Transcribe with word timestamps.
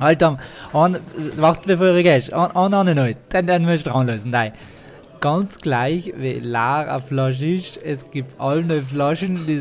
Alter, 0.00 0.38
an, 0.72 0.98
warte 1.36 1.66
bevor 1.66 1.92
du 1.92 2.02
gehst. 2.02 2.32
An, 2.32 2.50
an, 2.52 2.74
an 2.74 2.96
noch. 2.96 3.08
Dann, 3.28 3.46
dann 3.46 3.62
musst 3.62 3.86
du 3.86 3.90
dran 3.90 4.06
lösen. 4.06 4.30
Nein. 4.30 4.52
Ganz 5.20 5.58
gleich 5.58 6.14
wie 6.16 6.38
leer 6.38 6.90
eine 6.90 7.02
Flasche 7.02 7.46
ist, 7.46 7.76
es 7.76 8.10
gibt 8.10 8.40
alle 8.40 8.80
Flaschen, 8.80 9.46
die 9.46 9.58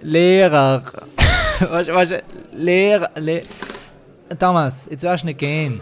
leerer. 0.00 0.82
weißt 1.60 1.88
du, 1.88 1.94
weißt 1.94 2.10
du, 2.10 2.22
leer. 2.52 3.08
Thomas, 4.38 4.88
jetzt 4.90 5.04
wirst 5.04 5.22
du 5.22 5.26
nicht 5.26 5.38
gehen. 5.38 5.80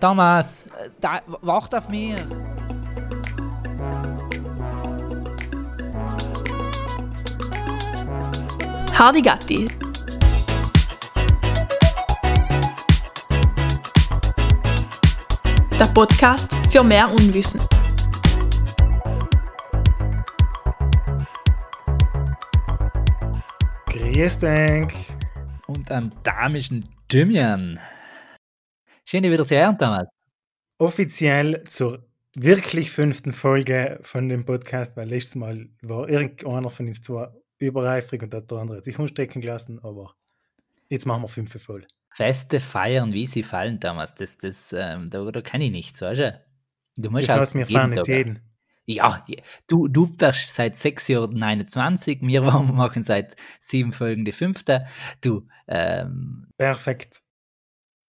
Thomas, 0.00 0.66
wacht 1.42 1.74
auf 1.74 1.88
mich. 1.90 2.14
Hardy 8.98 9.22
Gatti. 9.22 9.87
Der 15.78 15.84
Podcast 15.84 16.52
für 16.72 16.82
mehr 16.82 17.08
Unwissen. 17.08 17.60
Grüß 23.86 24.38
dich. 24.40 25.14
Und 25.68 25.92
am 25.92 26.10
damischen 26.24 26.88
Thymian. 27.06 27.78
Schön, 29.04 29.22
dich 29.22 29.30
wieder 29.30 29.44
zu 29.44 29.54
hören, 29.54 29.78
Thomas. 29.78 30.08
Offiziell 30.78 31.62
zur 31.68 32.04
wirklich 32.34 32.90
fünften 32.90 33.32
Folge 33.32 34.00
von 34.02 34.28
dem 34.28 34.44
Podcast, 34.44 34.96
weil 34.96 35.08
letztes 35.08 35.36
Mal 35.36 35.68
war 35.82 36.08
irgendeiner 36.08 36.70
von 36.70 36.88
uns 36.88 37.02
zwar 37.02 37.36
übereifrig 37.58 38.24
und 38.24 38.34
hat 38.34 38.50
der 38.50 38.58
andere 38.58 38.82
sich 38.82 38.98
umstecken 38.98 39.40
gelassen, 39.40 39.78
aber 39.84 40.16
jetzt 40.88 41.06
machen 41.06 41.22
wir 41.22 41.28
fünf 41.28 41.62
voll. 41.62 41.86
Feste 42.18 42.58
feiern, 42.58 43.12
wie 43.12 43.28
sie 43.28 43.44
fallen 43.44 43.78
damals, 43.78 44.12
das, 44.16 44.38
das, 44.38 44.72
ähm, 44.76 45.06
da, 45.08 45.30
da 45.30 45.40
kann 45.40 45.60
ich 45.60 45.70
nichts, 45.70 46.02
weißt 46.02 46.20
du? 46.20 46.44
Du 46.96 47.10
musst 47.12 47.28
das 47.28 47.54
wir 47.54 47.64
fahren 47.64 47.92
jetzt 47.92 48.08
jeden. 48.08 48.40
Ja, 48.86 49.24
du, 49.68 49.86
du 49.86 50.12
wärst 50.18 50.52
seit 50.52 50.74
sechs 50.74 51.06
Jahren 51.06 51.38
29, 51.38 52.22
wir 52.22 52.40
machen 52.42 53.04
seit 53.04 53.36
sieben 53.60 53.92
Folgen 53.92 54.24
die 54.24 54.32
fünfte. 54.32 54.88
Du, 55.20 55.46
ähm, 55.68 56.48
Perfekt. 56.58 57.22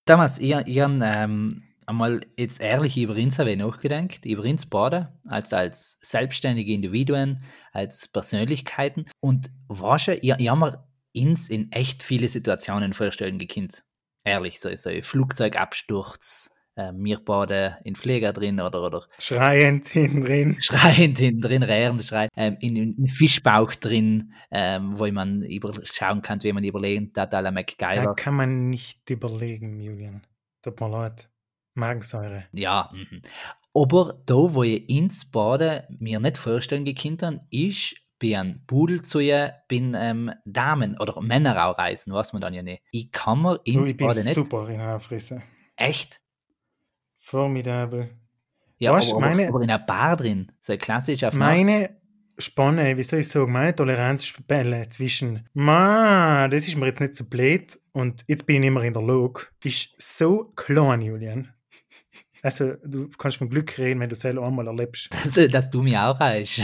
Damals, 0.05 0.39
ich, 0.39 0.55
ich 0.55 0.79
habe 0.79 0.99
ähm, 1.03 1.49
einmal 1.85 2.21
jetzt 2.35 2.61
ehrlich 2.61 2.97
über 2.97 3.13
uns 3.13 3.37
nachgedacht, 3.37 4.25
über 4.25 4.41
uns 4.41 4.65
beide, 4.65 5.13
als, 5.27 5.53
als 5.53 5.99
selbstständige 6.01 6.73
Individuen, 6.73 7.43
als 7.73 8.07
Persönlichkeiten. 8.07 9.05
Und 9.19 9.51
weißt 9.67 10.07
du, 10.07 10.15
ich, 10.15 10.33
ich 10.35 10.49
habe 10.49 10.59
mir 10.59 10.83
uns 11.15 11.47
in 11.47 11.71
echt 11.71 12.01
viele 12.01 12.27
Situationen 12.27 12.93
vorstellen 12.93 13.37
gekannt. 13.37 13.83
Ehrlich, 14.29 14.59
so, 14.59 14.69
so 14.75 14.91
ein 14.91 15.01
Flugzeugabsturz, 15.01 16.51
äh, 16.75 16.91
wir 16.93 17.19
beide 17.25 17.79
in 17.83 17.95
Pfleger 17.95 18.31
drin 18.31 18.59
oder, 18.59 18.83
oder 18.83 19.07
schreiend 19.17 19.87
hinten 19.87 20.21
drin. 20.21 20.57
Schreiend 20.59 21.17
hinten 21.17 21.41
drin, 21.41 21.63
rärend 21.63 22.03
schreien, 22.03 22.29
ähm, 22.35 22.57
in, 22.59 22.75
in 22.75 23.07
Fischbauch 23.07 23.73
drin, 23.73 24.33
ähm, 24.51 24.99
wo 24.99 25.11
man 25.11 25.43
schauen 25.83 26.21
kann, 26.21 26.43
wie 26.43 26.53
man 26.53 26.63
überlegen 26.63 27.11
la 27.15 27.51
MacGyver. 27.51 28.03
Da 28.03 28.13
kann 28.13 28.35
man 28.35 28.69
nicht 28.69 29.09
überlegen, 29.09 29.81
Julian. 29.81 30.21
Tut 30.61 30.79
mir 30.79 30.89
leid. 30.89 31.27
Magensäure. 31.73 32.45
Ja, 32.51 32.91
mh. 32.93 33.21
aber 33.73 34.21
da, 34.27 34.35
wo 34.35 34.61
ich 34.61 34.87
ins 34.89 35.25
Baden 35.25 35.83
mir 35.97 36.19
nicht 36.19 36.37
vorstellen 36.37 36.85
gekannt 36.85 37.41
ist, 37.49 37.95
bei 38.19 38.37
einem 38.37 38.65
Pudel 38.67 39.01
zu 39.01 39.19
ihr, 39.19 39.55
bin 39.67 39.95
ähm, 39.97 40.31
Damen 40.45 40.97
oder 40.99 41.21
Männer 41.21 41.65
auch 41.65 41.77
reisen, 41.77 42.13
was 42.13 42.33
man 42.33 42.41
dann 42.41 42.53
ja 42.53 42.61
nicht. 42.61 42.83
Ich 42.91 43.11
kann 43.11 43.41
mir 43.41 43.59
ins 43.63 43.87
oh, 43.87 43.91
ich 43.91 43.97
Baden 43.97 44.23
nicht. 44.23 44.35
super 44.35 44.69
in 44.69 44.81
Haarfrisse. 44.81 45.41
Echt? 45.75 46.21
Formidabel. 47.19 48.09
Ja, 48.77 48.93
weißt, 48.93 49.11
aber, 49.11 49.21
meine, 49.21 49.47
aber 49.47 49.61
in 49.61 49.69
einer 49.69 49.79
Bar 49.79 50.15
drin, 50.15 50.51
so 50.61 50.73
ein 50.73 50.79
klassischer 50.79 51.33
Meine 51.35 51.97
Spanne, 52.37 52.95
wie 52.97 53.03
soll 53.03 53.19
ich 53.19 53.27
sagen, 53.27 53.51
meine 53.51 53.75
Toleranzspanne 53.75 54.87
zwischen, 54.89 55.47
ma, 55.53 56.47
das 56.47 56.67
ist 56.67 56.77
mir 56.77 56.87
jetzt 56.87 57.01
nicht 57.01 57.15
so 57.15 57.25
blöd 57.25 57.77
und 57.91 58.23
jetzt 58.27 58.45
bin 58.45 58.63
ich 58.63 58.67
immer 58.67 58.83
in 58.83 58.93
der 58.93 59.03
Log, 59.03 59.53
ist 59.63 59.89
so 59.97 60.45
klein, 60.55 61.01
Julian. 61.01 61.53
Also, 62.41 62.75
du 62.85 63.09
kannst 63.17 63.37
von 63.37 63.49
Glück 63.49 63.77
reden, 63.77 63.99
wenn 63.99 64.07
du 64.07 64.13
es 64.13 64.21
selber 64.21 64.47
einmal 64.47 64.67
erlebst. 64.67 65.09
Also, 65.11 65.47
dass 65.51 65.69
du 65.69 65.81
mich 65.83 65.97
auch 65.97 66.17
weißt. 66.19 66.61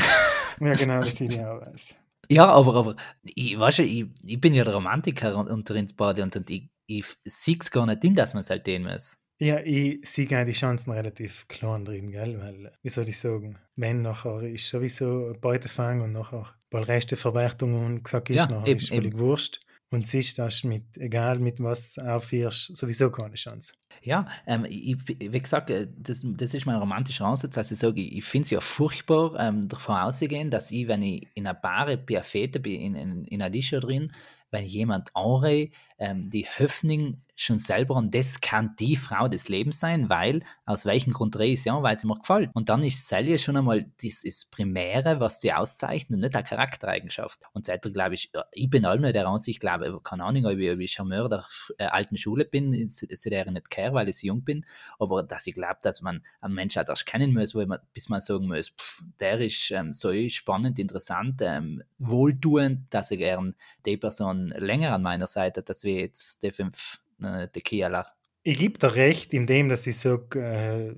Ja, 0.59 0.73
genau, 0.73 0.99
dass 0.99 1.19
ich 1.19 1.29
dich 1.29 1.39
auch 1.39 1.61
weiß. 1.61 1.95
Ja, 2.29 2.49
aber, 2.49 2.75
aber 2.75 2.95
ich, 3.23 3.57
weißt 3.57 3.79
du, 3.79 3.83
ich, 3.83 4.05
ich 4.23 4.41
bin 4.41 4.53
ja 4.53 4.63
der 4.63 4.73
Romantiker 4.73 5.37
unter 5.37 5.75
ins 5.75 5.93
Bade 5.93 6.23
und, 6.23 6.35
und 6.35 6.49
ich, 6.49 6.69
ich 6.87 7.05
sehe 7.23 7.57
es 7.59 7.71
gar 7.71 7.85
nicht 7.85 8.03
in, 8.03 8.15
dass 8.15 8.33
man 8.33 8.41
es 8.41 8.49
halt 8.49 8.65
den 8.67 8.83
muss. 8.83 9.19
Ja, 9.37 9.59
ich 9.59 9.99
sehe 10.07 10.45
die 10.45 10.51
Chancen 10.53 10.91
relativ 10.91 11.47
klein 11.49 11.83
drin, 11.83 12.09
gell? 12.09 12.39
Weil, 12.39 12.71
wie 12.81 12.89
soll 12.89 13.09
ich 13.09 13.17
sagen, 13.17 13.57
wenn 13.75 14.01
nachher 14.01 14.43
ist 14.43 14.69
sowieso 14.69 15.33
Beutefang 15.41 16.01
und 16.01 16.13
nachher 16.13 16.55
bei 16.69 16.81
Reste 16.81 17.17
Verwertung 17.17 17.85
und 17.85 18.03
gesagt 18.03 18.29
ist, 18.29 18.37
ja, 18.37 18.47
nachher 18.47 18.67
eben, 18.67 18.79
ist 18.79 18.89
völlig 18.89 19.13
eben. 19.13 19.19
wurscht. 19.19 19.59
Und 19.91 20.07
siehst, 20.07 20.39
dass 20.39 20.63
mit, 20.63 20.97
egal 20.97 21.39
mit 21.39 21.61
was 21.61 21.97
aufhörst, 21.97 22.75
sowieso 22.75 23.11
keine 23.11 23.35
Chance. 23.35 23.73
Ja, 24.01 24.27
ähm, 24.45 24.65
ich, 24.67 24.97
wie 25.07 25.39
gesagt, 25.39 25.69
äh, 25.69 25.87
das, 25.97 26.21
das 26.23 26.53
ist 26.53 26.65
mein 26.65 26.77
romantischer 26.77 27.25
Ansatz. 27.25 27.57
Also 27.57 27.73
ich 27.73 27.79
sage, 27.79 28.01
ich 28.01 28.25
finde 28.25 28.45
es 28.45 28.49
ja 28.49 28.61
furchtbar, 28.61 29.35
ähm, 29.39 29.67
davon 29.67 29.95
auszugehen, 29.95 30.49
dass 30.49 30.71
ich, 30.71 30.87
wenn 30.87 31.01
ich 31.01 31.27
in 31.35 31.47
einer 31.47 31.53
Bar 31.53 31.95
bei 31.97 32.21
Fete 32.23 32.59
bin, 32.59 32.81
in, 32.81 32.95
in, 32.95 33.25
in 33.25 33.41
einer 33.41 33.51
Lische 33.51 33.79
drin, 33.79 34.11
wenn 34.51 34.65
jemand 34.65 35.09
andere 35.13 35.69
ähm, 35.97 36.29
die 36.29 36.45
Hoffnung 36.45 37.21
schon 37.35 37.59
selber 37.59 37.95
und 37.95 38.15
das 38.15 38.39
kann 38.39 38.75
die 38.79 38.95
Frau 38.95 39.27
des 39.27 39.49
Lebens 39.49 39.79
sein, 39.79 40.09
weil, 40.09 40.41
aus 40.65 40.85
welchem 40.85 41.11
Grund 41.11 41.35
drehe 41.35 41.53
ich 41.53 41.59
es 41.59 41.65
ja, 41.65 41.81
weil 41.83 41.97
sie 41.97 42.07
mir 42.07 42.15
gefällt. 42.15 42.49
Und 42.53 42.69
dann 42.69 42.81
ist 42.81 43.07
Sally 43.07 43.37
schon 43.37 43.57
einmal 43.57 43.85
das 44.01 44.45
Primäre, 44.45 45.19
was 45.19 45.41
sie 45.41 45.51
auszeichnet 45.51 46.15
und 46.15 46.21
nicht 46.21 46.35
eine 46.35 46.45
Charaktereigenschaft. 46.45 47.41
Und 47.53 47.65
seitdem 47.65 47.93
glaube 47.93 48.15
ich, 48.15 48.31
ich 48.53 48.69
bin 48.69 48.85
allem 48.85 49.01
der 49.11 49.27
Ansicht, 49.27 49.59
glaube 49.59 49.99
keine 50.03 50.23
Ahnung, 50.23 50.45
ob 50.45 50.57
ich, 50.57 50.71
ob 50.71 50.79
ich 50.79 50.93
Charmeur 50.93 51.27
der 51.27 51.45
äh, 51.77 51.85
alten 51.85 52.15
Schule 52.15 52.45
bin, 52.45 52.87
sie 52.87 53.29
der 53.29 53.51
nicht 53.51 53.69
care, 53.69 53.93
weil 53.93 54.07
ich 54.07 54.21
jung 54.21 54.43
bin, 54.43 54.65
aber 54.97 55.23
dass 55.23 55.45
ich 55.45 55.53
glaube, 55.53 55.77
dass 55.81 56.01
man 56.01 56.23
einen 56.39 56.53
Menschen 56.53 56.79
als 56.79 56.89
erst 56.89 57.05
kennen 57.05 57.33
muss, 57.33 57.53
man, 57.53 57.79
bis 57.93 58.07
man 58.07 58.21
sagen 58.21 58.47
muss, 58.47 58.69
pff, 58.69 59.03
der 59.19 59.39
ist 59.39 59.71
ähm, 59.71 59.91
so 59.91 60.13
spannend, 60.29 60.79
interessant, 60.79 61.41
ähm, 61.41 61.83
wohltuend, 61.97 62.93
dass 62.93 63.11
ich 63.11 63.19
gern 63.19 63.55
die 63.85 63.97
Person 63.97 64.49
länger 64.57 64.93
an 64.93 65.01
meiner 65.01 65.27
Seite, 65.27 65.61
dass 65.61 65.83
jetzt 65.89 66.43
die 66.43 66.51
fünf 66.51 66.99
äh, 67.21 67.47
Tequila. 67.47 68.05
Ich 68.47 68.59
gebe 68.59 68.77
dir 68.77 68.93
recht, 68.93 69.33
in 69.33 69.47
dem, 69.47 69.69
dass 69.69 69.87
ich 69.87 69.97
sage, 69.97 70.39
äh, 70.39 70.93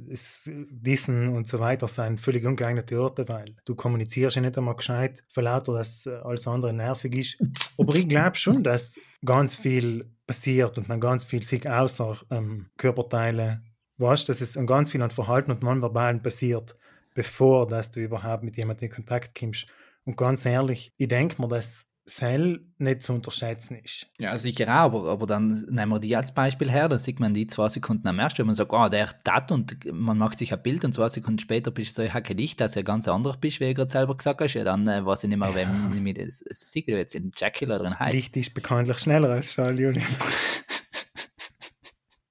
Dissen 0.70 1.30
und 1.30 1.48
so 1.48 1.60
weiter 1.60 1.88
sind 1.88 2.20
völlig 2.20 2.46
ungeeignete 2.46 3.02
Orte, 3.02 3.26
weil 3.30 3.56
du 3.64 3.74
kommunizierst 3.74 4.36
ja 4.36 4.42
nicht 4.42 4.58
einmal 4.58 4.76
gescheit, 4.76 5.24
vor 5.30 5.44
lauter, 5.44 5.76
dass 5.76 6.06
alles 6.08 6.46
andere 6.46 6.74
nervig 6.74 7.16
ist. 7.16 7.72
Aber 7.78 7.96
ich 7.96 8.10
glaube 8.10 8.36
schon, 8.36 8.64
dass 8.64 9.00
ganz 9.24 9.56
viel 9.56 10.12
passiert 10.28 10.78
und 10.78 10.90
man 10.90 11.00
ganz 11.00 11.24
viel 11.24 11.42
sich 11.42 11.70
außer 11.70 12.18
ähm, 12.32 12.70
Körperteile, 12.78 13.62
weißt, 13.98 14.28
dass 14.28 14.42
es 14.42 14.60
ganz 14.66 14.92
viel 14.92 15.02
an 15.02 15.10
Verhalten 15.10 15.52
und 15.52 15.64
Nonverbalen 15.64 16.22
passiert, 16.22 16.76
bevor 17.14 17.66
dass 17.66 17.92
du 17.92 18.02
überhaupt 18.02 18.44
mit 18.44 18.58
jemandem 18.58 18.90
in 18.90 18.96
Kontakt 18.96 19.40
kommst. 19.40 19.68
Und 20.04 20.18
ganz 20.18 20.46
ehrlich, 20.46 20.94
ich 20.98 21.08
denke 21.08 21.42
mir, 21.42 21.48
dass 21.48 21.87
Cell 22.08 22.62
nicht 22.78 23.04
zu 23.04 23.14
unterschätzen 23.14 23.78
ist. 23.84 24.08
Ja, 24.18 24.38
sicher 24.38 24.68
auch, 24.68 24.86
aber, 24.86 25.10
aber 25.10 25.28
dann 25.28 25.66
nehmen 25.70 25.92
wir 25.92 26.00
die 26.00 26.16
als 26.16 26.34
Beispiel 26.34 26.72
her, 26.72 26.88
dann 26.88 27.00
sieht 27.00 27.20
man 27.20 27.34
die 27.34 27.48
zwei 27.48 27.68
Sekunden 27.68 28.08
am 28.08 28.18
ersten, 28.18 28.40
wenn 28.40 28.48
man 28.48 28.56
sagt, 28.56 28.72
oh, 28.72 28.88
der 28.88 29.10
hat 29.28 29.52
und 29.52 29.78
man 29.92 30.18
macht 30.18 30.38
sich 30.38 30.54
ein 30.54 30.64
Bild 30.64 30.86
und 30.86 30.94
zwei 30.94 31.10
Sekunden 31.10 31.40
später 31.40 31.70
bist 31.70 31.92
du 31.92 31.96
so, 31.96 32.04
ich 32.04 32.14
habe 32.14 32.34
Licht, 32.34 32.62
dass 32.62 32.74
du 32.74 32.80
ja 32.80 32.84
ganz 32.84 33.10
anders 33.10 33.38
bist, 33.38 33.60
wie 33.60 33.66
du 33.66 33.74
gerade 33.74 33.92
selber 33.92 34.16
gesagt 34.16 34.40
hast, 34.40 34.54
ja, 34.54 34.64
dann 34.64 34.88
äh, 34.88 35.06
weiß 35.06 35.24
ich 35.24 35.30
nicht 35.30 35.38
mehr, 35.38 35.50
ja. 35.50 35.56
wem 35.56 36.02
mit 36.02 36.18
das 36.18 36.44
sieht 36.48 36.88
jetzt 36.88 37.14
in 37.14 37.32
Jackie 37.36 37.66
oder 37.66 37.84
in 37.84 38.00
Hyde. 38.00 38.16
Licht 38.16 38.38
ist 38.38 38.54
bekanntlich 38.54 39.00
schneller 39.00 39.30
als 39.30 39.54
Schall, 39.54 39.78
Julian. 39.78 40.08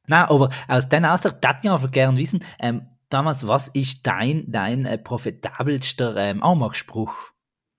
Nein, 0.07 0.25
aber 0.25 0.51
aus 0.69 0.89
deiner 0.89 1.13
Aussicht, 1.13 1.37
das 1.41 1.57
ich 1.63 1.71
einfach 1.71 1.91
gerne 1.91 2.17
wissen, 2.17 2.43
ähm, 2.61 2.87
damals, 3.11 3.47
was 3.47 3.69
ist 3.69 4.07
dein, 4.07 4.51
dein 4.51 4.87
äh, 4.87 4.97
profitabelster 4.97 6.17
ähm, 6.17 6.43
Anmachspruch? 6.43 7.36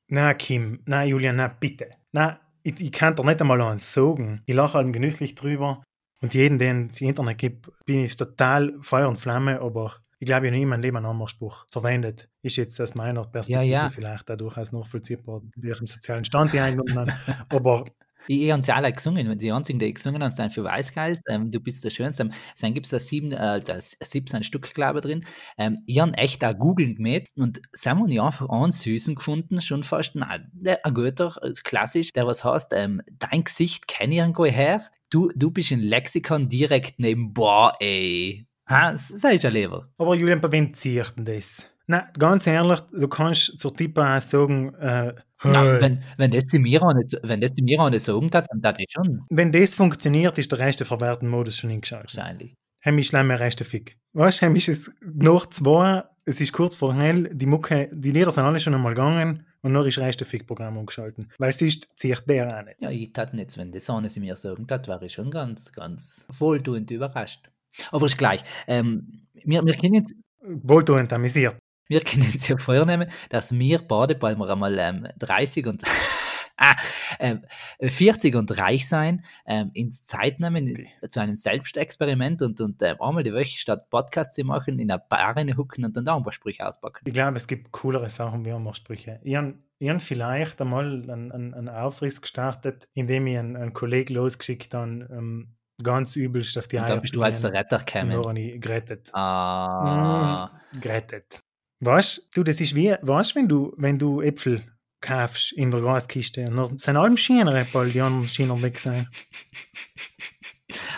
Na, 0.09 0.33
Kim, 0.33 0.81
na, 0.85 1.03
Julian, 1.03 1.35
na, 1.35 1.47
bitte. 1.47 1.89
Na, 2.11 2.39
ich, 2.63 2.79
ich 2.79 2.91
kann 2.91 3.15
doch 3.15 3.25
nicht 3.25 3.41
einmal 3.41 3.61
an 3.61 3.77
sagen. 3.77 4.41
Ich 4.45 4.55
lache 4.55 4.77
halt 4.77 4.91
genüsslich 4.93 5.35
drüber. 5.35 5.83
Und 6.21 6.33
jeden, 6.33 6.57
den 6.57 6.87
es 6.87 6.99
im 7.01 7.09
Internet 7.09 7.37
gibt, 7.37 7.69
bin 7.85 8.03
ich 8.03 8.15
total 8.15 8.73
Feuer 8.81 9.07
und 9.07 9.17
Flamme, 9.17 9.61
aber 9.61 9.93
ich 10.19 10.25
glaube, 10.25 10.47
ich 10.47 10.51
habe 10.51 10.57
nie 10.57 10.63
in 10.63 10.69
meinem 10.69 10.81
Leben 10.81 10.97
einen 10.97 11.05
Anmachspruch 11.05 11.67
verwendet. 11.69 12.27
Ist 12.41 12.55
jetzt 12.55 12.81
aus 12.81 12.95
meiner 12.95 13.23
Perspektive 13.23 13.71
ja, 13.71 13.83
ja. 13.83 13.89
vielleicht 13.89 14.31
auch 14.31 14.35
durchaus 14.37 14.71
nachvollziehbar, 14.71 15.41
wie 15.55 15.69
ich 15.69 15.79
im 15.79 15.85
sozialen 15.85 16.25
Stand 16.25 16.55
eingenommen 16.55 16.97
habe. 16.97 17.13
Aber 17.49 17.85
ich 18.27 18.51
habe 18.51 18.61
sie 18.61 18.73
alle 18.73 18.91
gesungen. 18.91 19.37
Die 19.37 19.51
einzigen, 19.51 19.79
die 19.79 19.93
gesungen 19.93 20.23
haben, 20.23 20.31
sind 20.31 20.53
für 20.53 20.63
Weißgeist. 20.63 21.23
Ähm, 21.27 21.51
du 21.51 21.59
bist 21.59 21.83
der 21.83 21.89
Schönste. 21.89 22.23
Ähm, 22.23 22.31
dann 22.59 22.73
gibt 22.73 22.85
es 22.85 22.91
da 22.91 22.99
sieben, 22.99 23.31
äh, 23.31 23.59
das 23.59 23.97
17 24.01 24.43
Stück, 24.43 24.73
glaube 24.73 24.99
ich, 24.99 25.05
drin. 25.05 25.25
Ähm, 25.57 25.77
ich 25.85 25.99
habe 25.99 26.13
echt 26.13 26.43
auch 26.43 26.57
googeln 26.57 26.95
gemäht 26.95 27.27
und 27.35 27.61
sie 27.71 27.89
haben 27.89 28.07
ich 28.09 28.21
einfach 28.21 28.49
einen 28.49 28.71
Süßen 28.71 29.15
gefunden, 29.15 29.61
schon 29.61 29.83
fast 29.83 30.15
ein, 30.15 30.23
ein 30.23 30.93
guter, 30.93 31.35
äh, 31.41 31.53
klassisch, 31.63 32.13
der 32.13 32.27
was 32.27 32.43
heißt, 32.43 32.71
ähm, 32.73 33.01
dein 33.19 33.43
Gesicht 33.43 33.87
kenne 33.87 34.13
ich 34.13 34.19
irgendwo 34.19 34.45
her, 34.45 34.81
du, 35.09 35.31
du 35.35 35.51
bist 35.51 35.71
in 35.71 35.79
Lexikon 35.79 36.49
direkt 36.49 36.99
neben, 36.99 37.33
boah, 37.33 37.75
ey. 37.79 38.45
Ha, 38.69 38.97
sagst 38.97 39.43
du 39.43 39.47
ja 39.47 39.53
lieber. 39.53 39.87
Aber 39.97 40.15
Julian, 40.15 40.41
bei 40.41 40.51
wem 40.51 40.73
zieht 40.73 41.13
denn 41.17 41.25
das? 41.25 41.76
Nein, 41.87 42.03
ganz 42.19 42.45
ehrlich, 42.47 42.79
du 42.91 43.07
kannst 43.07 43.57
zur 43.59 43.73
Tippa 43.73 44.17
auch 44.17 44.21
sagen, 44.21 44.73
äh, 44.75 45.13
Na, 45.43 45.63
hey. 45.63 45.81
wenn, 45.81 46.03
wenn 46.17 46.31
das 46.31 46.45
die 46.47 46.59
Mira 46.59 46.93
nicht, 46.93 47.17
wenn 47.23 47.39
das 47.39 47.53
die 47.53 47.61
Mira 47.61 47.89
nicht 47.89 48.03
sagen 48.03 48.29
hat, 48.33 48.45
dann 48.49 48.61
das 48.61 48.77
schon 48.89 49.21
wenn 49.29 49.51
das 49.53 49.75
funktioniert, 49.75 50.37
ist 50.37 50.51
der 50.51 50.59
Rest 50.59 50.81
der 50.81 50.87
verwerten 50.87 51.29
Modus 51.29 51.55
schon 51.57 51.69
eingeschaltet. 51.69 52.17
wahrscheinlich. 52.17 52.53
Heim 52.83 52.99
ist 52.99 53.11
leider 53.11 53.39
rechte 53.39 53.63
Fick. 53.65 53.97
Weißt 54.13 54.41
du, 54.41 54.53
ist 54.53 54.67
es 54.67 54.91
nach 55.01 55.45
zwei, 55.47 56.03
es 56.25 56.41
ist 56.41 56.53
kurz 56.53 56.75
vor 56.75 56.93
hell, 56.93 57.29
die 57.33 57.45
Mucke, 57.45 57.89
die 57.91 58.11
Lieder 58.11 58.31
sind 58.31 58.43
alle 58.43 58.59
schon 58.59 58.73
einmal 58.73 58.93
gegangen 58.93 59.45
und 59.61 59.71
noch 59.71 59.85
ist 59.85 59.97
rechte 59.97 60.25
Fick-Programm 60.25 60.77
umgeschaltet. 60.77 61.27
Weil 61.37 61.53
sonst 61.53 61.87
zieht 61.97 62.23
der 62.27 62.57
auch 62.59 62.65
nicht. 62.65 62.81
Ja, 62.81 62.89
ich 62.89 63.13
tat 63.13 63.33
nicht, 63.33 63.57
wenn 63.57 63.71
das 63.71 63.89
eine 63.89 64.09
sie 64.09 64.19
mir 64.19 64.35
sagen 64.35 64.67
hat, 64.69 64.87
war 64.87 65.01
ich 65.01 65.13
schon 65.13 65.31
ganz, 65.31 65.71
ganz 65.71 66.27
wohltuend 66.37 66.91
überrascht. 66.91 67.49
Aber 67.91 68.05
ist 68.05 68.17
gleich. 68.17 68.43
Ähm, 68.67 69.27
wir, 69.33 69.63
wir 69.65 69.73
können 69.73 69.95
jetzt 69.95 70.13
Wohltuend 70.41 71.11
amüsiert. 71.11 71.57
Wir 71.87 72.01
können 72.03 72.23
uns 72.23 72.47
ja 72.47 72.57
vornehmen, 72.57 73.09
dass 73.29 73.51
wir 73.51 73.79
beide, 73.79 74.21
weil 74.21 74.35
wir 74.35 74.49
einmal 74.49 74.77
ähm, 74.79 75.07
30 75.19 75.67
und 75.67 75.83
ah, 76.57 76.75
ähm, 77.19 77.43
40 77.81 78.35
und 78.35 78.57
reich 78.57 78.87
sein, 78.87 79.23
ähm, 79.45 79.71
ins 79.73 80.03
Zeit 80.03 80.39
nehmen 80.39 80.67
ins, 80.67 80.99
zu 80.99 81.19
einem 81.19 81.35
Selbstexperiment 81.35 82.41
und, 82.41 82.59
und 82.61 82.81
ähm, 82.81 82.97
einmal 82.99 83.23
die 83.23 83.33
Woche 83.33 83.45
statt 83.45 83.89
Podcast 83.89 84.35
zu 84.35 84.43
machen, 84.43 84.79
in 84.79 84.91
eine 84.91 85.01
Bar 85.07 85.35
hucken 85.55 85.85
und 85.85 85.95
dann 85.95 86.05
da 86.05 86.15
ein 86.15 86.23
paar 86.23 86.33
Sprüche 86.33 86.65
auspacken. 86.65 87.03
Ich 87.05 87.13
glaube, 87.13 87.37
es 87.37 87.47
gibt 87.47 87.71
coolere 87.71 88.09
Sachen 88.09 88.45
wie 88.45 88.49
immer 88.49 88.73
Sprüche. 88.73 89.19
Ich 89.23 89.35
habe 89.35 89.55
hab 89.81 90.01
vielleicht 90.01 90.59
einmal 90.61 90.85
einen, 90.85 91.31
einen, 91.31 91.53
einen 91.53 91.69
Aufriss 91.69 92.21
gestartet, 92.21 92.87
indem 92.93 93.27
ich 93.27 93.37
einen, 93.37 93.55
einen 93.55 93.73
Kollegen 93.73 94.15
losgeschickt 94.15 94.73
habe, 94.73 95.07
ähm, 95.11 95.53
ganz 95.83 96.15
übelst 96.15 96.57
auf 96.57 96.67
die 96.67 96.77
Und 96.77 96.89
da 96.89 96.95
Eier 96.95 97.01
bist 97.01 97.15
du 97.15 97.21
als 97.21 97.41
der. 97.41 97.53
Retter 97.53 97.77
Und 97.77 97.85
gekommen. 97.85 98.35
ich 98.37 98.59
gerettet. 98.59 99.13
Ah, 99.13 100.59
Gerettet. 100.81 101.43
Weißt 101.79 102.29
du, 102.33 102.43
das 102.43 102.59
ist 102.59 102.75
wie, 102.75 102.95
weißt 103.01 103.35
wenn 103.35 103.47
du, 103.47 103.73
wenn 103.77 103.99
du 103.99 104.21
Äpfel 104.21 104.63
kaufst 105.01 105.51
in 105.53 105.71
der 105.71 105.81
Gaskiste 105.81 106.47
und 106.47 106.57
dann 106.57 106.77
sind 106.77 106.97
alle 106.97 107.15
Schienen, 107.17 107.53
weil 107.71 107.89
die 107.89 108.01
anderen 108.01 108.27
Schienen 108.27 108.61
weg 108.61 108.79
sind. 108.79 109.07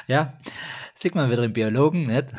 ja. 0.07 0.33
Sieht 0.95 1.15
man 1.15 1.29
wieder 1.29 1.43
im 1.43 1.53
Biologen, 1.53 2.07
nicht? 2.07 2.27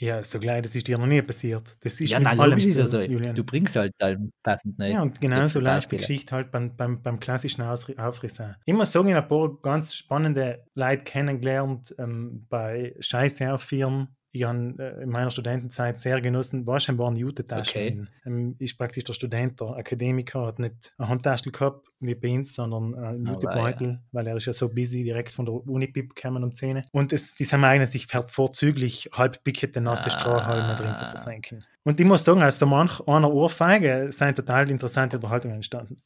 Ja, 0.00 0.24
so 0.24 0.40
gleich, 0.40 0.62
das 0.62 0.74
ist 0.74 0.88
dir 0.88 0.96
noch 0.96 1.06
nie 1.06 1.20
passiert. 1.20 1.76
Das 1.82 2.00
ist 2.00 2.08
ja, 2.08 2.18
mit 2.18 2.24
nein, 2.24 2.40
allem 2.40 2.58
ist 2.58 2.78
ja 2.78 2.86
so. 2.86 3.00
Julian. 3.00 3.34
Du 3.34 3.44
bringst 3.44 3.76
halt 3.76 3.92
dann 3.98 4.32
passend 4.42 4.78
nicht. 4.78 4.94
Ja, 4.94 5.02
und 5.02 5.20
genauso 5.20 5.60
läuft 5.60 5.92
die. 5.92 5.98
Geschichte 5.98 6.34
halt 6.34 6.50
beim, 6.50 6.74
beim, 6.74 7.02
beim 7.02 7.20
klassischen 7.20 7.62
Aufriss 7.62 8.40
muss 8.74 8.92
sagen, 8.92 9.08
ich 9.08 9.14
habe 9.14 9.26
ein 9.26 9.28
paar 9.28 9.60
ganz 9.60 9.94
spannende 9.94 10.64
Leute 10.74 11.04
kennengelernt 11.04 11.94
ähm, 11.98 12.46
bei 12.48 12.96
Scheiße-Firmen. 12.98 14.08
Ich 14.32 14.44
habe 14.44 14.74
äh, 14.78 15.02
in 15.02 15.08
meiner 15.10 15.30
Studentenzeit 15.30 15.98
sehr 15.98 16.20
genossen, 16.20 16.66
wahrscheinlich 16.66 17.00
waren 17.02 17.16
Jutetaschen. 17.16 17.82
Okay. 17.82 18.06
Ähm, 18.26 18.54
ist 18.58 18.78
praktisch 18.78 19.02
der 19.04 19.12
Student, 19.12 19.60
der 19.60 19.68
Akademiker, 19.76 20.46
hat 20.46 20.58
nicht 20.60 20.92
eine 20.98 21.08
Handtasche 21.08 21.50
gehabt, 21.50 21.88
wie 21.98 22.14
bei 22.14 22.34
uns, 22.36 22.54
sondern 22.54 22.94
einen 22.94 23.26
Ah, 23.26 23.32
Jutebeutel, 23.32 24.00
weil 24.12 24.26
er 24.28 24.36
ist 24.36 24.46
ja 24.46 24.52
so 24.52 24.68
busy, 24.68 25.02
direkt 25.02 25.32
von 25.32 25.46
der 25.46 25.54
Unipip 25.54 26.14
gekommen 26.14 26.44
um 26.44 26.54
10. 26.54 26.84
Und 26.92 27.12
es, 27.12 27.34
die 27.34 27.44
sind 27.44 27.64
eignen 27.64 27.86
sich 27.88 28.06
vorzüglich 28.28 29.10
halb 29.12 29.42
pickete 29.42 29.80
nasse 29.80 30.10
Strohhalme 30.10 30.76
drin 30.76 30.94
zu 30.94 31.04
Ah. 31.04 31.08
versenken. 31.08 31.64
Und 31.82 31.98
ich 31.98 32.06
muss 32.06 32.24
sagen, 32.24 32.42
aus 32.42 32.58
so 32.58 32.66
manch 32.66 33.00
einer 33.08 33.32
Ohrfeige 33.32 34.12
sind 34.12 34.36
total 34.36 34.70
interessante 34.70 35.16
Unterhaltungen 35.16 35.56
entstanden. 35.56 35.96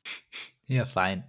Ja, 0.66 0.86
fein. 0.86 1.24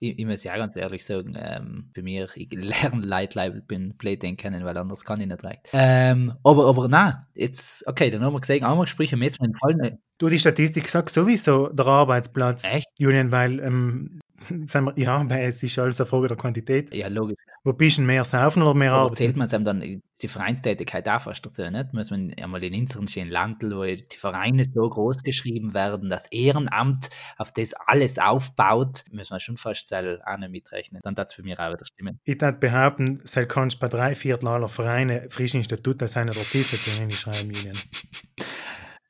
Ich, 0.00 0.18
ich 0.18 0.26
muss 0.26 0.44
ja 0.44 0.56
ganz 0.56 0.76
ehrlich 0.76 1.04
sagen, 1.04 1.36
ähm, 1.36 1.90
bei 1.94 2.02
mir, 2.02 2.28
ich 2.34 2.48
lerne 2.52 3.04
Leute 3.04 3.62
beim 3.66 3.94
Playden 3.98 4.36
kennen, 4.36 4.64
weil 4.64 4.76
anders 4.76 5.04
kann 5.04 5.20
ich 5.20 5.26
nicht 5.26 5.44
recht. 5.44 5.68
Ähm, 5.72 6.34
aber, 6.44 6.66
aber 6.66 6.88
nein, 6.88 7.16
jetzt, 7.34 7.86
okay, 7.86 8.10
dann 8.10 8.22
haben 8.22 8.32
wir 8.32 8.40
gesehen, 8.40 8.64
einmal 8.64 8.86
messen 8.86 9.40
wir 9.40 9.46
im 9.46 9.54
Fall 9.54 9.74
nicht. 9.74 9.96
Du, 10.18 10.28
die 10.28 10.38
Statistik 10.38 10.88
sagt 10.88 11.10
sowieso 11.10 11.68
der 11.68 11.86
Arbeitsplatz, 11.86 12.70
Echt? 12.70 12.88
Julian, 12.98 13.30
weil, 13.32 13.60
ähm, 13.60 14.20
sagen 14.66 14.86
wir, 14.86 14.98
ja, 14.98 15.28
weil 15.28 15.48
es 15.48 15.62
ist 15.62 15.78
alles 15.78 16.00
eine 16.00 16.06
Frage 16.06 16.28
der 16.28 16.36
Quantität. 16.36 16.94
Ja, 16.94 17.08
logisch. 17.08 17.36
Wo 17.64 17.72
bist 17.72 17.98
du 17.98 18.02
mehr 18.02 18.24
saufen 18.24 18.62
oder 18.62 18.74
mehr 18.74 18.92
arbeiten? 18.92 19.16
zählt 19.16 19.36
man 19.36 19.44
es 19.46 19.50
dann 19.50 19.80
die 20.22 20.28
Vereinstätigkeit 20.28 21.08
auch 21.08 21.20
fast 21.20 21.44
dazu, 21.44 21.68
nicht? 21.70 21.92
Muss 21.92 22.10
man 22.10 22.32
einmal 22.34 22.62
in 22.62 22.74
unseren 22.74 23.08
schönen 23.08 23.30
Landl, 23.30 23.76
wo 23.76 23.84
die 23.84 24.16
Vereine 24.16 24.64
so 24.64 24.88
groß 24.88 25.22
geschrieben 25.22 25.74
werden, 25.74 26.08
das 26.08 26.30
Ehrenamt, 26.30 27.10
auf 27.36 27.52
das 27.52 27.74
alles 27.74 28.18
aufbaut, 28.18 29.04
muss 29.12 29.30
man 29.30 29.40
schon 29.40 29.56
fast 29.56 29.88
selber 29.88 30.22
auch 30.26 30.38
nicht 30.38 30.50
mitrechnen. 30.50 31.00
Dann 31.02 31.14
darf 31.14 31.26
es 31.30 31.36
bei 31.36 31.42
mir 31.42 31.58
auch 31.58 31.72
wieder 31.72 31.84
stimmen. 31.84 32.20
Ich 32.24 32.40
würde 32.40 32.58
behaupten, 32.58 33.20
sei 33.24 33.44
kannst 33.44 33.80
bei 33.80 33.88
drei 33.88 34.14
Viertel 34.14 34.48
aller 34.48 34.68
Vereine 34.68 35.26
frische 35.30 35.58
Institute 35.58 36.06
seine 36.08 36.30
der 36.30 36.44
CISA 36.44 36.76
zu 36.76 37.10
schreiben, 37.10 37.50
Julian. 37.52 37.76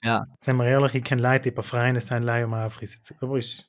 Ja, 0.03 0.27
Seien 0.39 0.57
wir 0.57 0.67
ehrlich, 0.67 0.95
ich 0.95 1.05
kenne 1.05 1.23
Leute, 1.23 1.45
die 1.45 1.51
bei 1.51 1.63
Vereinen 1.63 2.01
sind, 2.01 2.23
leider 2.23 2.47
um 2.47 2.55
aufrissen. 2.55 3.01
Aber 3.21 3.39
ist, 3.39 3.69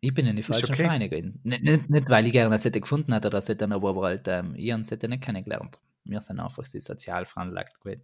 ich 0.00 0.14
bin 0.14 0.26
in 0.26 0.36
die 0.36 0.42
falschen 0.42 0.70
okay. 0.70 0.84
Vereine 0.84 1.08
gegangen. 1.08 1.40
Nicht, 1.42 1.62
nicht, 1.62 1.90
nicht, 1.90 2.08
weil 2.08 2.26
ich 2.26 2.32
gerne 2.32 2.50
das 2.50 2.64
hätte 2.64 2.80
gefunden 2.80 3.12
hätte, 3.12 3.30
das 3.30 3.48
hätte 3.48 3.70
aber, 3.70 3.90
aber 3.90 4.02
halt, 4.02 4.26
ähm, 4.28 4.54
ich 4.56 4.72
habe 4.72 4.80
es 4.82 4.90
hätte 4.90 5.08
nicht 5.08 5.22
kennengelernt. 5.22 5.78
Wir 6.04 6.20
sind 6.22 6.40
einfach 6.40 6.66
die 6.66 6.80
sozial 6.80 7.26
veranlagt 7.26 7.80
gewesen. 7.80 8.02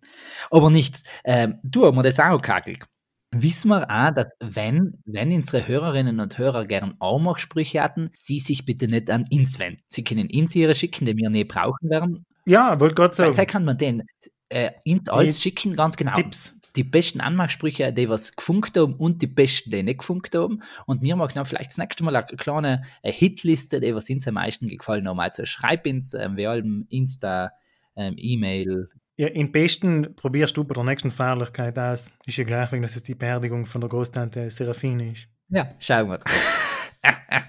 Aber 0.51 0.71
nichts. 0.71 1.03
Ähm, 1.25 1.59
du, 1.63 1.87
haben 1.87 1.97
wir 1.97 2.03
das 2.03 2.21
auch 2.21 2.37
gekagelt. 2.41 2.85
Wissen 3.33 3.69
wir 3.69 3.91
auch, 3.91 4.15
dass 4.15 4.29
wenn, 4.41 5.03
wenn 5.05 5.33
unsere 5.33 5.67
Hörerinnen 5.67 6.21
und 6.21 6.39
Hörer 6.39 6.65
gern 6.67 6.95
auch 7.01 7.21
noch 7.21 7.39
Sprüche 7.39 7.83
hatten, 7.83 8.11
sie 8.15 8.39
sich 8.39 8.65
bitte 8.65 8.87
nicht 8.89 9.11
an 9.11 9.27
uns 9.33 9.59
wenden. 9.59 9.83
Sie 9.89 10.05
können 10.05 10.29
uns 10.33 10.55
ihre 10.55 10.75
schicken, 10.75 11.07
die 11.07 11.17
wir 11.17 11.31
nicht 11.31 11.49
brauchen 11.49 11.91
werden. 11.91 12.25
ja, 12.47 12.79
wollte 12.79 13.03
So, 13.15 13.31
sagen, 13.31 13.33
so 13.33 13.45
kann 13.47 13.65
man 13.65 13.77
den 13.79 14.03
äh, 14.49 14.71
uns 14.87 15.09
alles 15.09 15.43
schicken, 15.43 15.75
ganz 15.75 15.97
genau. 15.97 16.15
Tipps. 16.15 16.56
Die 16.77 16.85
besten 16.85 17.21
Anmachsprüche, 17.21 17.93
die 17.93 18.09
was 18.09 18.37
gefunkt 18.37 18.77
haben 18.77 18.95
und 18.95 19.23
die 19.23 19.27
besten, 19.27 19.71
die 19.71 19.83
nicht 19.83 20.01
gefunkt 20.01 20.35
haben. 20.35 20.63
Und 20.85 21.03
wir 21.03 21.17
machen 21.17 21.33
dann 21.35 21.47
vielleicht 21.47 21.71
das 21.71 21.79
nächste 21.79 22.05
Mal 22.05 22.15
eine 22.15 22.27
kleine 22.27 22.83
Hitliste, 23.03 23.81
die 23.81 23.95
was 23.95 24.11
uns 24.11 24.29
am 24.29 24.35
meisten 24.35 24.69
gefallen 24.69 25.09
haben. 25.09 25.21
Also 25.21 25.45
schreib 25.47 25.87
uns, 25.87 26.15
ähm, 26.15 26.37
wir 26.37 26.51
haben 26.51 26.87
Insta, 26.91 27.53
ähm, 27.97 28.15
E-Mail. 28.19 28.89
Ja, 29.17 29.29
im 29.29 29.51
besten 29.51 30.15
probierst 30.15 30.57
du 30.57 30.65
bei 30.65 30.75
der 30.75 30.85
nächsten 30.85 31.11
Feierlichkeit 31.11 31.79
aus. 31.79 32.11
Ist 32.27 32.37
ja 32.37 32.45
gleich, 32.45 32.71
wenn 32.73 32.83
das 32.83 32.95
jetzt 32.95 33.09
die 33.09 33.15
Beerdigung 33.15 33.65
von 33.65 33.81
der 33.81 33.89
Großtante 33.89 34.51
Serafine 34.51 35.13
ist. 35.13 35.29
Ja, 35.49 35.75
schauen 35.79 36.11
wir. 36.11 36.21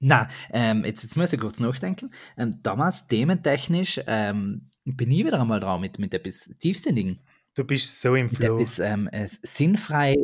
Na, 0.00 0.28
ähm, 0.52 0.84
jetzt, 0.84 1.02
jetzt 1.02 1.16
muss 1.16 1.32
ich 1.32 1.40
kurz 1.40 1.60
nachdenken. 1.60 2.10
Ähm, 2.38 2.62
damals, 2.62 3.06
thementechnisch, 3.08 4.00
ähm, 4.06 4.70
bin 4.84 5.10
ich 5.10 5.26
wieder 5.26 5.40
einmal 5.40 5.60
dran 5.60 5.80
mit, 5.80 5.98
mit 5.98 6.14
etwas 6.14 6.50
Tiefsinnigen. 6.58 7.20
Du 7.58 7.64
bist 7.64 8.00
so 8.00 8.14
im 8.14 8.30
Flow. 8.30 8.58
etwas 8.58 8.78
ähm, 8.78 9.08
äh, 9.10 9.26
sinnfrei. 9.26 10.14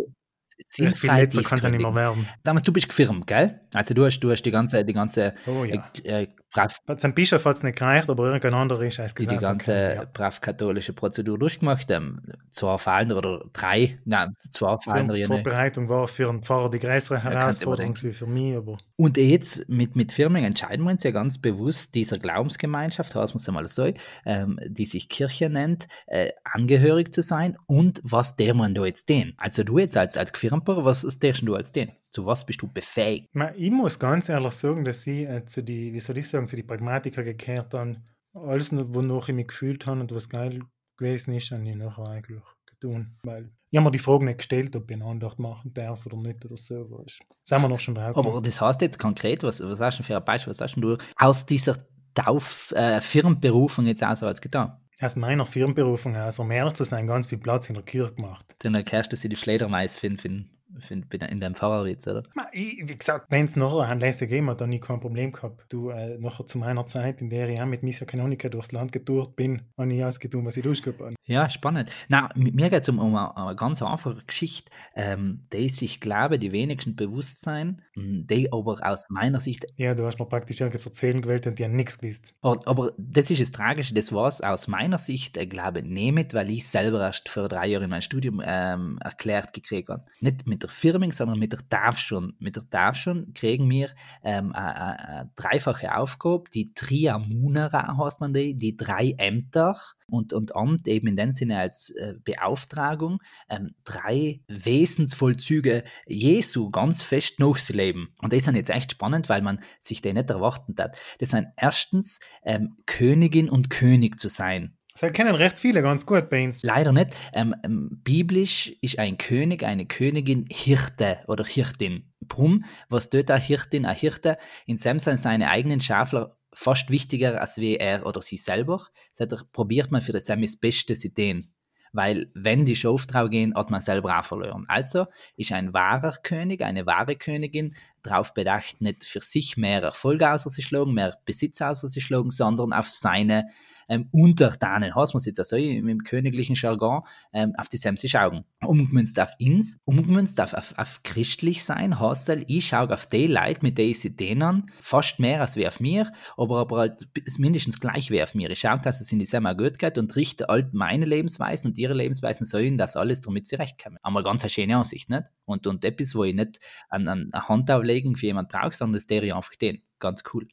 Viel 0.68 0.88
Sinnfrei 0.88 1.22
letzter 1.22 1.42
kann 1.42 1.58
es 1.58 1.64
ja 1.64 1.70
nicht 1.70 1.82
mehr 1.82 1.92
werden. 1.92 2.28
Damals, 2.44 2.62
du 2.62 2.72
bist 2.72 2.88
gefirmt, 2.88 3.26
gell? 3.26 3.60
Also 3.72 3.92
du 3.92 4.04
hast, 4.04 4.20
du 4.20 4.30
hast 4.30 4.42
die 4.42 4.52
ganze, 4.52 4.84
die 4.84 4.92
ganze 4.92 5.34
Oh 5.48 5.64
ja. 5.64 5.84
äh, 6.04 6.22
äh, 6.22 6.28
brav, 6.54 6.80
Zum 6.98 7.14
Bischof 7.14 7.44
hat 7.44 7.56
es 7.56 7.62
nicht 7.62 7.78
gereicht, 7.78 8.08
aber 8.08 8.26
irgendein 8.26 8.54
anderer 8.54 8.82
ist 8.82 9.00
als 9.00 9.14
die, 9.14 9.24
gesagt. 9.26 9.40
die 9.40 9.44
ganze 9.44 9.72
okay, 9.72 9.96
ja. 9.96 10.04
brav 10.12 10.40
katholische 10.40 10.92
Prozedur 10.92 11.38
durchgemacht. 11.38 11.90
Ähm, 11.90 12.20
zwei 12.50 12.78
Fallen 12.78 13.12
oder 13.12 13.44
drei, 13.52 13.98
nein, 14.04 14.34
zwei 14.38 14.78
Fallen. 14.78 15.08
Die 15.08 15.24
Vorbereitung 15.24 15.88
war 15.88 16.08
für 16.08 16.28
einen 16.28 16.42
Pfarrer 16.42 16.70
die 16.70 16.78
größere 16.78 17.22
Herausforderung 17.22 17.96
wie 18.02 18.12
für 18.12 18.26
mich, 18.26 18.56
aber 18.56 18.78
Und 18.96 19.16
jetzt 19.16 19.68
mit, 19.68 19.96
mit 19.96 20.12
Firmen 20.12 20.44
entscheiden 20.44 20.84
wir 20.84 20.92
uns 20.92 21.02
ja 21.02 21.10
ganz 21.10 21.38
bewusst 21.38 21.94
dieser 21.94 22.18
Glaubensgemeinschaft, 22.18 23.14
heißt 23.14 23.34
man 23.34 23.40
es 23.40 23.48
einmal 23.48 23.68
so, 23.68 23.92
ähm, 24.24 24.58
die 24.66 24.86
sich 24.86 25.08
Kirche 25.08 25.50
nennt, 25.50 25.88
äh, 26.06 26.30
angehörig 26.44 27.12
zu 27.12 27.22
sein 27.22 27.58
und 27.66 28.00
was 28.04 28.36
der 28.36 28.54
man 28.54 28.74
da 28.74 28.84
jetzt 28.84 29.08
den? 29.08 29.34
Also 29.36 29.64
du 29.64 29.78
jetzt 29.78 29.96
als, 29.96 30.16
als 30.16 30.32
Gefirmter, 30.32 30.84
was 30.84 31.02
derst 31.18 31.42
du 31.42 31.54
als 31.54 31.72
den? 31.72 31.92
Zu 32.14 32.26
was 32.26 32.46
bist 32.46 32.62
du 32.62 32.68
befähigt? 32.68 33.28
Ich 33.56 33.72
muss 33.72 33.98
ganz 33.98 34.28
ehrlich 34.28 34.52
sagen, 34.52 34.84
dass 34.84 35.04
ich 35.04 35.28
äh, 35.28 35.44
zu 35.46 35.64
die, 35.64 35.92
wie 35.92 35.98
soll 35.98 36.16
ich 36.18 36.28
sagen, 36.28 36.46
zu 36.46 36.54
die 36.54 36.62
Pragmatiker 36.62 37.24
gekehrt 37.24 37.74
habe. 37.74 37.96
Alles, 38.32 38.70
noch- 38.70 38.84
wonach 38.94 39.28
ich 39.28 39.34
mich 39.34 39.48
gefühlt 39.48 39.84
habe 39.86 40.00
und 40.00 40.14
was 40.14 40.28
geil 40.28 40.60
gewesen 40.96 41.34
ist, 41.34 41.50
habe 41.50 41.68
ich 41.68 41.74
nachher 41.74 42.06
eigentlich 42.06 42.42
getan. 42.66 43.16
Weil 43.24 43.50
ich 43.68 43.76
habe 43.76 43.86
mir 43.86 43.90
die 43.90 43.98
Frage 43.98 44.26
nicht 44.26 44.38
gestellt, 44.38 44.76
ob 44.76 44.88
ich 44.88 44.94
eine 44.94 45.06
Andacht 45.06 45.40
machen 45.40 45.74
darf 45.74 46.06
oder 46.06 46.16
nicht 46.16 46.44
oder 46.44 46.56
so. 46.56 46.88
Weißt. 46.88 47.18
Sind 47.42 47.62
wir 47.62 47.68
noch 47.68 47.80
schon 47.80 47.96
drauf. 47.96 48.16
Aber 48.16 48.40
das 48.40 48.60
heißt 48.60 48.80
jetzt 48.82 49.00
konkret, 49.00 49.42
was, 49.42 49.60
was 49.60 49.80
hast 49.80 49.98
du 49.98 50.04
für 50.04 50.16
ein 50.16 50.24
Beispiel, 50.24 50.52
was 50.52 50.60
hast 50.60 50.76
du 50.76 50.96
aus 51.16 51.44
dieser 51.46 51.76
Tauf, 52.14 52.70
äh, 52.76 53.00
Firmenberufung 53.00 53.86
jetzt 53.86 54.04
auch 54.04 54.14
so 54.14 54.26
als 54.26 54.40
getan? 54.40 54.78
Aus 55.00 55.16
meiner 55.16 55.44
Firmenberufung 55.46 56.16
aus, 56.16 56.38
um 56.38 56.48
ehrlich 56.52 56.74
zu 56.74 56.84
sein, 56.84 57.08
ganz 57.08 57.28
viel 57.28 57.38
Platz 57.38 57.68
in 57.68 57.74
der 57.74 57.82
Kirche 57.82 58.14
gemacht. 58.14 58.54
Dann 58.60 58.76
erklärst 58.76 59.10
du 59.12 59.16
sie 59.16 59.28
die 59.28 59.34
Fledermaus 59.34 59.96
finden, 59.96 60.50
in, 60.90 61.04
in 61.10 61.40
dem 61.40 61.54
Fahrerwitz, 61.54 62.06
oder? 62.06 62.22
Ich, 62.52 62.78
wie 62.88 62.98
gesagt, 62.98 63.26
wenn 63.30 63.44
es 63.44 63.56
nachher 63.56 63.88
ein 63.88 64.00
Lesen 64.00 64.28
gegeben 64.28 64.50
hat, 64.50 64.60
dann 64.60 64.70
nie 64.70 64.80
kein 64.80 65.00
Problem 65.00 65.32
gehabt. 65.32 65.64
Du, 65.68 65.90
äh, 65.90 66.18
nachher 66.18 66.46
zu 66.46 66.58
meiner 66.58 66.86
Zeit, 66.86 67.20
in 67.20 67.30
der 67.30 67.48
ich 67.48 67.60
auch 67.60 67.66
mit 67.66 67.82
Missa 67.82 68.04
Canonica 68.04 68.48
durchs 68.48 68.72
Land 68.72 68.92
getourt 68.92 69.36
bin, 69.36 69.62
habe 69.78 69.92
ich 69.92 70.04
ausgetan, 70.04 70.44
was 70.44 70.56
ich 70.56 70.62
durchgehabt 70.62 71.00
habe. 71.00 71.14
Ja, 71.26 71.48
spannend. 71.48 71.90
Na, 72.08 72.30
mir 72.34 72.70
geht 72.70 72.82
es 72.82 72.88
um, 72.88 72.98
um, 72.98 73.14
eine, 73.14 73.36
eine, 73.36 73.56
ganz 73.56 73.82
einfache 73.82 74.22
Geschichte, 74.26 74.70
ähm, 74.94 75.46
die 75.52 75.68
sich, 75.68 76.00
glaube 76.00 76.38
die 76.38 76.52
wenigsten 76.52 76.96
bewusst 76.96 77.40
sein, 77.40 77.80
die 77.96 78.52
aber 78.52 78.78
aus 78.82 79.06
meiner 79.08 79.40
Sicht. 79.40 79.66
Ja, 79.76 79.94
du 79.94 80.04
hast 80.04 80.18
mir 80.18 80.26
praktisch 80.26 80.60
irgendwas 80.60 80.84
erzählen 80.84 81.22
gewählt 81.22 81.46
und 81.46 81.58
die 81.58 81.64
haben 81.64 81.76
nichts 81.76 81.98
gewusst. 81.98 82.34
Aber, 82.42 82.66
aber 82.66 82.92
das 82.98 83.30
ist 83.30 83.40
das 83.40 83.52
Tragische, 83.52 83.94
das 83.94 84.12
war 84.12 84.28
es 84.28 84.40
aus 84.40 84.68
meiner 84.68 84.98
Sicht, 84.98 85.36
ich 85.36 85.48
glaube, 85.48 85.82
nehmt, 85.82 86.34
weil 86.34 86.50
ich 86.50 86.66
selber 86.66 87.00
erst 87.00 87.28
vor 87.28 87.48
drei 87.48 87.68
Jahren 87.68 87.84
in 87.84 87.90
meinem 87.90 88.02
Studium 88.02 88.42
ähm, 88.44 88.98
erklärt 89.02 89.52
gekriegt 89.52 89.88
habe. 89.88 90.04
Nicht 90.20 90.46
mit 90.46 90.63
der 90.64 90.70
Firming, 90.70 91.12
sondern 91.12 91.38
mit 91.38 91.52
der 91.52 91.60
TAF 91.68 91.98
schon. 91.98 92.34
Mit 92.38 92.56
der 92.56 92.68
TAF 92.68 92.96
schon 92.96 93.32
kriegen 93.34 93.70
wir 93.70 93.90
ähm, 94.22 94.52
eine, 94.52 95.30
dreifache 95.36 95.96
Aufgabe, 95.96 96.44
die 96.52 96.72
Tria 96.74 97.18
Munera 97.18 97.96
heißt 97.98 98.20
man 98.20 98.32
die, 98.32 98.54
die 98.54 98.76
drei 98.76 99.14
Ämter 99.18 99.76
und, 100.08 100.32
und 100.32 100.56
Amt 100.56 100.86
eben 100.88 101.06
in 101.08 101.16
dem 101.16 101.32
Sinne 101.32 101.58
als 101.58 101.90
äh, 101.90 102.14
Beauftragung, 102.24 103.20
ähm, 103.48 103.68
drei 103.84 104.40
Wesensvollzüge 104.48 105.84
Jesu 106.06 106.70
ganz 106.70 107.02
fest 107.02 107.38
nachzuleben. 107.38 108.08
Und 108.20 108.32
das 108.32 108.46
ist 108.46 108.54
jetzt 108.54 108.70
echt 108.70 108.92
spannend, 108.92 109.28
weil 109.28 109.42
man 109.42 109.60
sich 109.80 110.00
den 110.00 110.16
nicht 110.16 110.30
erwarten 110.30 110.74
hat. 110.78 110.96
Das 111.18 111.30
sind 111.30 111.48
erstens 111.56 112.20
ähm, 112.44 112.76
Königin 112.86 113.48
und 113.48 113.70
König 113.70 114.18
zu 114.18 114.28
sein. 114.28 114.76
Das 114.96 115.12
kennen 115.12 115.34
recht 115.34 115.56
viele 115.56 115.82
ganz 115.82 116.06
gut 116.06 116.30
bei 116.30 116.44
uns. 116.44 116.62
Leider 116.62 116.92
nicht. 116.92 117.16
Ähm, 117.32 117.52
ähm, 117.64 118.00
biblisch 118.04 118.72
ist 118.80 118.98
ein 119.00 119.18
König, 119.18 119.64
eine 119.64 119.86
Königin 119.86 120.46
Hirte 120.48 121.18
oder 121.26 121.44
Hirtin. 121.44 122.12
Warum? 122.20 122.64
Was 122.88 123.10
tut 123.10 123.28
eine 123.28 123.40
Hirtin, 123.40 123.86
eine 123.86 123.98
Hirte? 123.98 124.38
In 124.66 124.76
seinem 124.76 125.00
Sinne 125.00 125.16
seine 125.16 125.50
eigenen 125.50 125.80
Schafler 125.80 126.38
fast 126.52 126.90
wichtiger 126.90 127.40
als 127.40 127.58
wie 127.58 127.76
er 127.76 128.06
oder 128.06 128.22
sie 128.22 128.36
selber. 128.36 128.86
Das 129.16 129.44
probiert 129.50 129.90
man 129.90 130.00
für 130.00 130.12
das 130.12 130.26
das 130.26 130.56
Beste 130.56 130.94
tun. 131.12 131.48
Weil 131.92 132.30
wenn 132.34 132.64
die 132.64 132.76
Schoftrau 132.76 133.28
gehen, 133.28 133.54
hat 133.56 133.70
man 133.70 133.80
selber 133.80 134.18
auch 134.18 134.24
verloren. 134.24 134.64
Also 134.68 135.06
ist 135.36 135.50
ein 135.50 135.72
wahrer 135.72 136.16
König, 136.22 136.62
eine 136.62 136.86
wahre 136.86 137.16
Königin 137.16 137.74
darauf 138.02 138.32
bedacht, 138.32 138.80
nicht 138.80 139.02
für 139.04 139.20
sich 139.20 139.56
mehr 139.56 139.82
Erfolg 139.82 140.22
auszuschlagen, 140.22 140.94
mehr 140.94 141.18
Besitz 141.24 141.60
auszuschlagen, 141.60 142.30
sondern 142.30 142.72
auf 142.72 142.88
seine 142.88 143.48
ähm, 143.88 144.08
Untertanen, 144.12 144.94
heißt 144.94 145.14
man 145.14 145.22
jetzt 145.22 145.38
also 145.38 145.56
im, 145.56 145.88
im 145.88 146.02
königlichen 146.02 146.54
Jargon, 146.54 147.02
ähm, 147.32 147.54
auf 147.56 147.68
die 147.68 147.76
Sämse 147.76 148.08
schauen. 148.08 148.44
Umgemünzt 148.62 149.18
auf 149.20 149.34
ins, 149.38 149.78
umgemünzt 149.84 150.40
auf, 150.40 150.54
auf, 150.54 150.74
auf 150.76 151.02
christlich 151.02 151.64
sein, 151.64 151.98
heißt 151.98 152.28
das, 152.28 152.38
ich 152.46 152.66
schaue 152.66 152.92
auf 152.92 153.06
die 153.06 153.26
Leute, 153.26 153.60
mit 153.62 153.78
denen 153.78 153.90
ich 153.90 154.00
sie 154.00 154.16
denen, 154.16 154.70
fast 154.80 155.18
mehr 155.18 155.40
als 155.40 155.56
wie 155.56 155.66
auf 155.66 155.80
mir, 155.80 156.10
aber, 156.36 156.60
aber 156.60 156.78
halt 156.78 157.08
mindestens 157.38 157.80
gleich 157.80 158.10
wie 158.10 158.22
auf 158.22 158.34
mir. 158.34 158.50
Ich 158.50 158.60
schaue, 158.60 158.80
dass 158.80 159.00
es 159.00 159.12
in 159.12 159.18
die 159.18 159.26
Sämmer 159.26 159.54
gut 159.54 159.78
geht 159.78 159.98
und 159.98 160.14
richte 160.16 160.46
halt 160.48 160.74
meine 160.74 161.04
Lebensweisen 161.04 161.70
und 161.70 161.78
ihre 161.78 161.94
Lebensweisen 161.94 162.46
so 162.46 162.58
hin, 162.58 162.78
dass 162.78 162.96
alles 162.96 163.20
damit 163.20 163.46
zurechtkommen. 163.46 163.98
Einmal 164.02 164.22
ganz 164.22 164.42
eine 164.42 164.50
schöne 164.50 164.76
Ansicht, 164.76 165.10
nicht? 165.10 165.24
Und, 165.44 165.66
und 165.66 165.84
etwas, 165.84 166.14
wo 166.14 166.24
ich 166.24 166.34
nicht 166.34 166.60
an, 166.88 167.08
an 167.08 167.30
eine 167.32 167.48
Handauflegung 167.48 168.16
für 168.16 168.26
jemanden 168.26 168.52
brauche, 168.52 168.74
sondern 168.74 168.94
das 168.94 169.06
der 169.06 169.36
einfach 169.36 169.56
den. 169.56 169.82
Ganz 169.98 170.22
cool. 170.32 170.48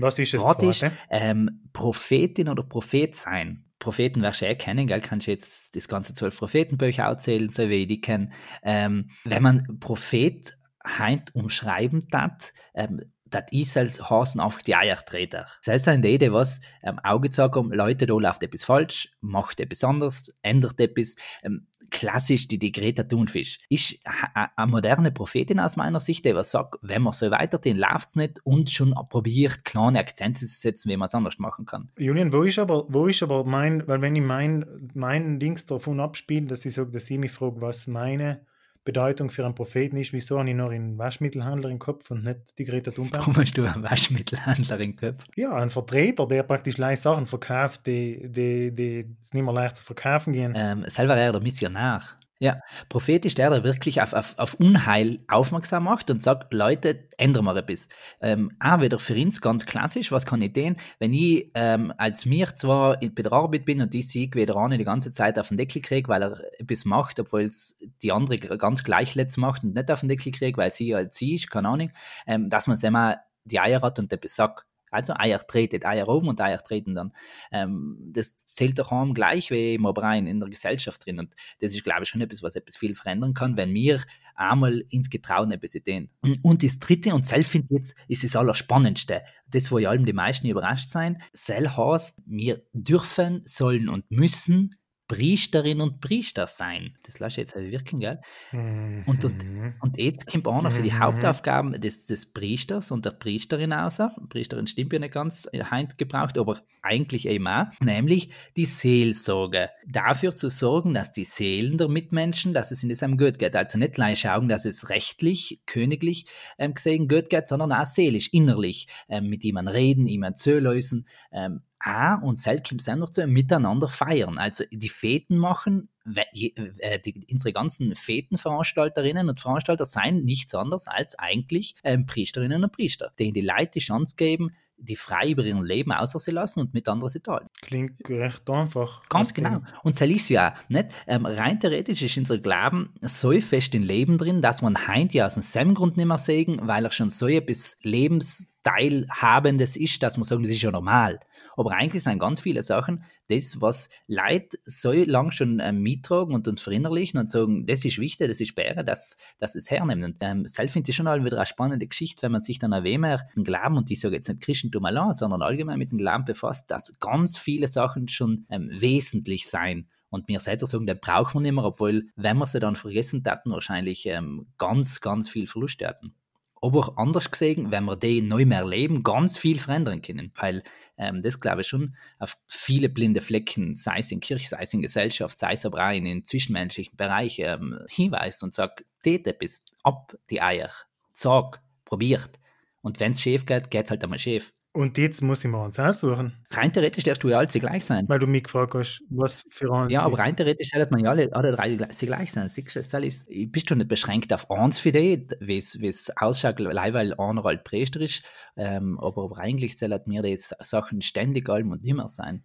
Was 0.00 0.18
ist 0.18 0.34
das 0.34 0.42
Zweite? 0.42 0.86
Ist, 0.86 0.86
ähm, 1.10 1.68
Prophetin 1.72 2.48
oder 2.48 2.62
Prophet 2.62 3.14
sein. 3.14 3.64
Propheten 3.78 4.22
wirst 4.22 4.42
du 4.42 4.46
eh 4.46 4.54
kennen, 4.56 4.86
gell? 4.86 5.00
Kannst 5.00 5.26
du 5.26 5.30
jetzt 5.30 5.74
das 5.74 5.88
ganze 5.88 6.12
zwölf 6.12 6.36
Prophetenbücher 6.36 7.04
erzählen, 7.04 7.48
so 7.48 7.68
wie 7.68 7.82
ich 7.82 7.88
die 7.88 8.00
kenne. 8.00 8.30
Ähm, 8.62 9.10
wenn 9.24 9.42
man 9.42 9.78
Prophet 9.80 10.58
heint 10.86 11.34
umschreiben 11.34 12.00
tat, 12.10 12.52
ähm, 12.74 13.00
das 13.30 13.44
ist 13.52 13.76
als 13.76 14.10
Hasen 14.10 14.40
auf 14.40 14.58
die 14.58 14.74
Eiertreter. 14.74 15.46
Das 15.64 15.72
heißt, 15.72 15.88
eine 15.88 16.08
Idee, 16.08 16.32
was 16.32 16.60
ähm, 16.82 16.98
Auge 16.98 17.30
sagen, 17.30 17.70
Leute, 17.72 18.06
da 18.06 18.14
läuft 18.14 18.42
etwas 18.42 18.64
falsch, 18.64 19.08
macht 19.20 19.60
etwas 19.60 19.84
anders, 19.84 20.30
ändert 20.42 20.80
etwas. 20.80 21.16
Ähm, 21.42 21.66
klassisch 21.90 22.48
die, 22.48 22.58
die 22.58 22.72
Greta 22.72 23.02
Thunfisch. 23.02 23.58
Ist 23.68 23.98
eine 24.34 24.70
moderne 24.70 25.10
Prophetin 25.10 25.60
aus 25.60 25.76
meiner 25.76 26.00
Sicht, 26.00 26.24
die 26.24 26.34
was 26.34 26.50
sagt, 26.50 26.78
wenn 26.82 27.02
man 27.02 27.12
so 27.12 27.30
weitergehen, 27.30 27.76
läuft 27.76 28.08
es 28.10 28.16
nicht 28.16 28.40
und 28.44 28.70
schon 28.70 28.94
probiert, 29.08 29.64
kleine 29.64 29.98
Akzente 29.98 30.40
zu 30.40 30.46
setzen, 30.46 30.90
wie 30.90 30.96
man 30.96 31.06
es 31.06 31.14
anders 31.14 31.38
machen 31.38 31.66
kann. 31.66 31.90
Julian, 31.98 32.32
wo 32.32 32.42
ist 32.42 32.58
aber, 32.58 32.86
wo 32.88 33.06
ist 33.06 33.22
aber 33.22 33.44
mein, 33.44 33.86
weil 33.86 34.00
wenn 34.00 34.16
ich 34.16 34.22
mein, 34.22 34.64
mein 34.94 35.38
Dings 35.38 35.66
davon 35.66 36.00
abspiele, 36.00 36.46
dass 36.46 36.64
ich 36.64 36.74
sage, 36.74 36.90
dass 36.90 37.10
ich 37.10 37.18
mich 37.18 37.32
frage, 37.32 37.60
was 37.60 37.86
meine 37.86 38.40
Bedeutung 38.84 39.30
für 39.30 39.44
einen 39.44 39.54
Propheten 39.54 39.96
ist, 39.96 40.12
wieso 40.12 40.38
habe 40.38 40.48
ich 40.48 40.56
noch 40.56 40.70
einen 40.70 40.96
Waschmittelhandler 40.96 41.68
im 41.68 41.78
Kopf 41.78 42.10
und 42.10 42.24
nicht 42.24 42.58
die 42.58 42.64
Greta 42.64 42.90
Thunberg? 42.90 43.20
Warum 43.20 43.36
hast 43.36 43.56
du 43.56 43.64
einen 43.64 43.82
Waschmittelhändler 43.82 44.80
im 44.80 44.96
Kopf? 44.96 45.26
Ja, 45.36 45.52
ein 45.54 45.70
Vertreter, 45.70 46.26
der 46.26 46.42
praktisch 46.42 46.78
leicht 46.78 47.02
Sachen 47.02 47.26
verkauft, 47.26 47.86
die, 47.86 48.28
die, 48.30 48.74
die 48.74 49.16
nicht 49.32 49.44
mehr 49.44 49.52
leicht 49.52 49.76
zu 49.76 49.84
verkaufen 49.84 50.32
gehen. 50.32 50.54
Ähm, 50.56 50.84
selber 50.86 51.16
eher 51.16 51.32
der 51.32 51.42
Missionar. 51.42 52.02
Ja, 52.42 52.62
Prophet 52.88 53.26
ist 53.26 53.36
der, 53.36 53.50
der 53.50 53.64
wirklich 53.64 54.00
auf, 54.00 54.14
auf, 54.14 54.34
auf 54.38 54.54
Unheil 54.54 55.18
aufmerksam 55.28 55.84
macht 55.84 56.10
und 56.10 56.22
sagt, 56.22 56.54
Leute, 56.54 57.06
ändern 57.18 57.44
wir 57.44 57.54
etwas. 57.54 57.88
Ähm, 58.22 58.56
auch 58.60 58.80
wieder 58.80 58.98
für 58.98 59.14
uns 59.14 59.42
ganz 59.42 59.66
klassisch, 59.66 60.10
was 60.10 60.24
kann 60.24 60.40
ich 60.40 60.54
denn, 60.54 60.76
wenn 60.98 61.12
ich 61.12 61.50
ähm, 61.52 61.92
als 61.98 62.24
mir 62.24 62.56
zwar 62.56 62.96
bei 62.98 63.22
der 63.22 63.32
Arbeit 63.34 63.66
bin 63.66 63.82
und 63.82 63.92
die 63.92 64.00
Sieg 64.00 64.36
wieder 64.36 64.56
an 64.56 64.70
die 64.70 64.84
ganze 64.84 65.10
Zeit 65.10 65.38
auf 65.38 65.48
den 65.48 65.58
Deckel 65.58 65.82
kriege, 65.82 66.08
weil 66.08 66.22
er 66.22 66.40
etwas 66.58 66.86
macht, 66.86 67.20
obwohl 67.20 67.42
es 67.42 67.78
die 68.02 68.10
andere 68.10 68.38
ganz 68.56 68.84
gleich 68.84 69.14
letzt 69.14 69.36
macht 69.36 69.62
und 69.62 69.74
nicht 69.74 69.90
auf 69.90 70.00
den 70.00 70.08
Deckel 70.08 70.32
kriege, 70.32 70.56
weil 70.56 70.70
sie 70.70 70.94
als 70.94 71.16
sie 71.16 71.34
ist, 71.34 71.50
keine 71.50 71.68
Ahnung, 71.68 71.90
ähm, 72.26 72.48
dass 72.48 72.66
man 72.66 72.76
es 72.76 72.82
immer 72.82 73.18
die 73.44 73.60
Eier 73.60 73.82
hat 73.82 73.98
und 73.98 74.14
etwas 74.14 74.34
sagt. 74.34 74.64
Also 74.90 75.14
Eier 75.16 75.44
treten, 75.46 75.84
Eier 75.84 76.08
oben 76.08 76.28
und 76.28 76.40
Eier 76.40 76.62
treten 76.62 76.94
dann. 76.94 77.12
Ähm, 77.52 77.98
das 78.12 78.36
zählt 78.36 78.78
doch 78.78 78.92
am 78.92 79.14
gleich 79.14 79.50
wie 79.50 79.74
im 79.74 79.84
Oberein 79.84 80.26
in 80.26 80.40
der 80.40 80.48
Gesellschaft 80.48 81.04
drin. 81.06 81.18
Und 81.18 81.34
das 81.60 81.72
ist, 81.74 81.84
glaube 81.84 82.02
ich, 82.02 82.08
schon 82.08 82.20
etwas, 82.20 82.42
was 82.42 82.56
etwas 82.56 82.76
viel 82.76 82.94
verändern 82.94 83.34
kann, 83.34 83.56
wenn 83.56 83.72
wir 83.74 84.00
einmal 84.34 84.84
ins 84.88 85.10
Getrauen 85.10 85.52
etwas 85.52 85.72
sehen. 85.72 86.10
Und 86.42 86.62
das 86.62 86.78
dritte, 86.78 87.14
und 87.14 87.26
Sel 87.26 87.44
finde 87.44 87.74
jetzt, 87.74 87.94
ist 88.08 88.24
das 88.24 88.36
Allerspannendste. 88.36 89.22
Das, 89.48 89.70
wo 89.70 89.78
ja 89.78 89.90
allem 89.90 90.06
die 90.06 90.12
meisten 90.12 90.46
überrascht 90.46 90.90
sein. 90.90 91.22
Sel 91.32 91.76
heißt, 91.76 92.22
wir 92.26 92.62
dürfen, 92.72 93.42
sollen 93.44 93.88
und 93.88 94.10
müssen 94.10 94.76
Priesterin 95.10 95.80
und 95.80 96.00
Priester 96.00 96.46
sein. 96.46 96.96
Das 97.02 97.18
lasse 97.18 97.40
ich 97.40 97.48
jetzt 97.48 97.56
wirken, 97.56 97.98
gell? 97.98 98.20
Mhm. 98.52 99.02
Und, 99.06 99.24
und, 99.24 99.44
und 99.80 99.98
jetzt 99.98 100.28
kommt 100.28 100.46
einer 100.46 100.70
für 100.70 100.82
die 100.82 100.92
mhm. 100.92 101.00
Hauptaufgaben 101.00 101.80
des, 101.80 102.06
des 102.06 102.32
Priesters 102.32 102.92
und 102.92 103.04
der 103.04 103.10
Priesterin 103.10 103.72
aus. 103.72 103.98
Priesterin 104.28 104.68
stimmt 104.68 104.92
ja 104.92 105.00
nicht 105.00 105.12
ganz 105.12 105.48
äh, 105.50 105.64
heint 105.64 105.98
gebraucht, 105.98 106.38
aber 106.38 106.60
eigentlich 106.82 107.26
eben 107.26 107.48
auch, 107.48 107.66
nämlich 107.80 108.30
die 108.56 108.66
Seelsorge. 108.66 109.70
Dafür 109.84 110.36
zu 110.36 110.48
sorgen, 110.48 110.94
dass 110.94 111.10
die 111.10 111.24
Seelen 111.24 111.76
der 111.76 111.88
Mitmenschen, 111.88 112.54
dass 112.54 112.70
es 112.70 112.84
in 112.84 112.88
diesem 112.88 113.18
gut 113.18 113.40
geht. 113.40 113.56
Also 113.56 113.78
nicht 113.78 113.94
gleich 113.94 114.20
schauen, 114.20 114.48
dass 114.48 114.64
es 114.64 114.90
rechtlich, 114.90 115.60
königlich 115.66 116.26
ähm, 116.56 116.74
gesehen 116.74 117.08
gut 117.08 117.30
geht, 117.30 117.48
sondern 117.48 117.72
auch 117.72 117.84
seelisch, 117.84 118.28
innerlich, 118.32 118.86
ähm, 119.08 119.28
mit 119.28 119.42
jemandem 119.42 119.74
reden, 119.74 120.06
jemandem 120.06 120.36
zulösen, 120.36 121.08
ähm, 121.32 121.62
auch 121.80 122.22
und 122.22 122.38
selten 122.38 122.78
sind 122.78 122.98
noch 122.98 123.08
zu 123.08 123.26
miteinander 123.26 123.88
feiern. 123.88 124.38
Also 124.38 124.64
die 124.70 124.88
Feten 124.88 125.36
machen, 125.38 125.88
äh, 126.14 126.98
die, 127.00 127.26
unsere 127.30 127.52
ganzen 127.52 127.94
Fetenveranstalterinnen 127.94 129.28
und 129.28 129.40
Veranstalter 129.40 129.84
seien 129.84 130.24
nichts 130.24 130.54
anderes 130.54 130.86
als 130.86 131.18
eigentlich 131.18 131.74
ähm, 131.82 132.06
Priesterinnen 132.06 132.64
und 132.64 132.72
Priester, 132.72 133.12
denen 133.18 133.34
die 133.34 133.40
Leute 133.40 133.72
die 133.74 133.80
Chance 133.80 134.14
geben, 134.16 134.52
die 134.80 134.96
frei 134.96 135.30
über 135.30 135.44
ihr 135.44 135.60
Leben 135.60 135.92
aussehen 135.92 136.34
lassen 136.34 136.60
und 136.60 136.74
mit 136.74 136.88
anderen 136.88 137.10
sie 137.10 137.20
teilen. 137.20 137.46
Klingt 137.60 138.08
recht 138.08 138.48
einfach. 138.50 139.02
Ganz 139.08 139.34
genau. 139.34 139.60
Und 139.82 140.00
das 140.00 140.08
ist 140.08 140.28
ja 140.28 140.54
nicht. 140.68 140.86
Ähm, 141.06 141.26
rein 141.26 141.60
theoretisch 141.60 142.02
ist 142.02 142.16
unser 142.18 142.38
Glauben 142.38 142.94
so 143.02 143.32
fest 143.40 143.74
im 143.74 143.82
Leben 143.82 144.18
drin, 144.18 144.40
dass 144.42 144.62
man 144.62 144.86
heint 144.88 145.12
ja 145.14 145.26
aus 145.26 145.34
dem 145.34 145.74
Grund 145.74 145.96
nicht 145.96 146.06
mehr 146.06 146.18
sägen, 146.18 146.60
weil 146.66 146.84
er 146.84 146.92
schon 146.92 147.08
so 147.08 147.28
etwas 147.28 147.78
Lebensteilhabendes 147.82 149.76
ist, 149.76 150.02
dass 150.02 150.16
man 150.16 150.24
sagen, 150.24 150.42
das 150.42 150.52
ist 150.52 150.62
ja 150.62 150.70
normal. 150.70 151.20
Aber 151.56 151.72
eigentlich 151.72 152.02
sind 152.02 152.18
ganz 152.18 152.40
viele 152.40 152.62
Sachen, 152.62 153.04
das, 153.30 153.60
was 153.60 153.88
Leute 154.06 154.58
so 154.64 154.92
lange 154.92 155.32
schon 155.32 155.60
ähm, 155.60 155.82
mittragen 155.82 156.34
und 156.34 156.48
uns 156.48 156.62
verinnerlichen 156.62 157.18
und 157.20 157.28
sagen, 157.28 157.66
das 157.66 157.84
ist 157.84 157.98
wichtig, 157.98 158.28
das 158.28 158.40
ist 158.40 158.54
Bäre, 158.54 158.84
dass, 158.84 159.16
dass 159.38 159.54
es 159.54 159.70
hernehmen. 159.70 160.04
Und 160.04 160.16
ähm, 160.20 160.46
selbst 160.46 160.72
finde 160.72 160.90
ich 160.90 160.96
schon 160.96 161.06
wieder 161.06 161.36
eine 161.36 161.46
spannende 161.46 161.86
Geschichte, 161.86 162.22
wenn 162.22 162.32
man 162.32 162.40
sich 162.40 162.58
dann 162.58 162.72
erwähnt, 162.72 163.20
den 163.36 163.44
Glauben, 163.44 163.76
und 163.76 163.90
ich 163.90 164.00
sage 164.00 164.16
jetzt 164.16 164.28
nicht 164.28 164.42
Christentum 164.42 164.84
allein, 164.84 165.12
sondern 165.12 165.42
allgemein 165.42 165.78
mit 165.78 165.92
dem 165.92 165.98
Glauben 165.98 166.24
befasst, 166.24 166.70
dass 166.70 166.98
ganz 166.98 167.38
viele 167.38 167.68
Sachen 167.68 168.08
schon 168.08 168.46
ähm, 168.50 168.70
wesentlich 168.72 169.48
sein. 169.48 169.88
Und 170.10 170.28
mir 170.28 170.40
selber 170.40 170.66
sagen, 170.66 170.86
den 170.86 170.98
braucht 171.00 171.34
man 171.34 171.44
nicht 171.44 171.52
mehr, 171.52 171.64
obwohl, 171.64 172.08
wenn 172.16 172.36
wir 172.38 172.46
sie 172.46 172.58
dann 172.58 172.74
vergessen 172.74 173.22
hatten, 173.24 173.52
wahrscheinlich 173.52 174.06
ähm, 174.06 174.48
ganz, 174.58 175.00
ganz 175.00 175.30
viel 175.30 175.46
Verlust 175.46 175.84
hatten. 175.84 176.14
Aber 176.62 176.92
anders 176.96 177.30
gesehen, 177.30 177.70
wenn 177.70 177.84
wir 177.84 177.96
die 177.96 178.20
neu 178.20 178.44
mehr 178.44 178.66
leben, 178.66 179.02
ganz 179.02 179.38
viel 179.38 179.58
verändern 179.58 180.02
können. 180.02 180.30
Weil 180.36 180.62
ähm, 180.98 181.22
das, 181.22 181.40
glaube 181.40 181.62
ich, 181.62 181.68
schon 181.68 181.96
auf 182.18 182.36
viele 182.48 182.90
blinde 182.90 183.22
Flecken, 183.22 183.74
sei 183.74 184.00
es 184.00 184.12
in 184.12 184.20
Kirche, 184.20 184.48
sei 184.48 184.62
es 184.62 184.74
in 184.74 184.82
Gesellschaft, 184.82 185.38
sei 185.38 185.54
es 185.54 185.64
aber 185.64 185.88
auch 185.88 185.94
in 185.94 186.04
den 186.04 186.24
zwischenmenschlichen 186.24 186.96
Bereich, 186.96 187.38
ähm, 187.38 187.78
hinweist 187.88 188.42
und 188.42 188.52
sagt, 188.52 188.84
Tete 189.02 189.32
bist 189.32 189.72
ab 189.82 190.14
die 190.28 190.42
Eier. 190.42 190.70
Sag, 191.12 191.62
probiert. 191.86 192.38
Und 192.82 193.00
wenn 193.00 193.12
es 193.12 193.20
schief 193.20 193.46
geht, 193.46 193.70
geht 193.70 193.86
es 193.86 193.90
halt 193.90 194.04
einmal 194.04 194.18
schief. 194.18 194.52
Und 194.72 194.98
jetzt 194.98 195.20
muss 195.20 195.44
ich 195.44 195.50
mir 195.50 195.64
eins 195.64 195.80
aussuchen. 195.80 196.46
Rein 196.50 196.72
theoretisch 196.72 197.02
darfst 197.02 197.24
du 197.24 197.28
ja 197.28 197.38
alle 197.38 197.48
gleich 197.48 197.84
sein. 197.84 198.08
Weil 198.08 198.20
du 198.20 198.28
mich 198.28 198.44
gefragt 198.44 198.74
hast, 198.74 199.02
was 199.10 199.44
für 199.50 199.72
eins. 199.72 199.92
Ja, 199.92 200.02
aber 200.02 200.20
rein 200.20 200.36
theoretisch 200.36 200.70
sollte 200.70 200.92
man 200.92 201.04
ja 201.04 201.10
alle, 201.10 201.28
alle 201.32 201.50
drei 201.50 201.74
gleich- 201.74 201.92
sie 201.92 202.06
gleich 202.06 202.30
sein. 202.30 202.48
Siehst 202.48 202.76
du, 202.76 202.98
ist, 202.98 203.26
bist 203.28 203.68
du 203.68 203.74
nicht 203.74 203.88
beschränkt 203.88 204.32
auf 204.32 204.48
eins 204.48 204.78
für 204.78 204.92
die, 204.92 205.26
wie 205.40 205.58
es 205.58 206.12
ausschaut, 206.16 206.60
weil 206.60 207.14
einer 207.14 207.42
halt 207.42 207.64
Priester 207.64 208.00
ist, 208.00 208.22
ähm, 208.56 208.98
aber, 209.00 209.24
aber 209.24 209.38
eigentlich 209.38 209.76
sollten 209.76 210.08
mir 210.08 210.22
die 210.22 210.36
Sachen 210.38 211.02
ständig 211.02 211.48
allem 211.48 211.72
und 211.72 211.84
immer 211.84 212.06
sein. 212.06 212.44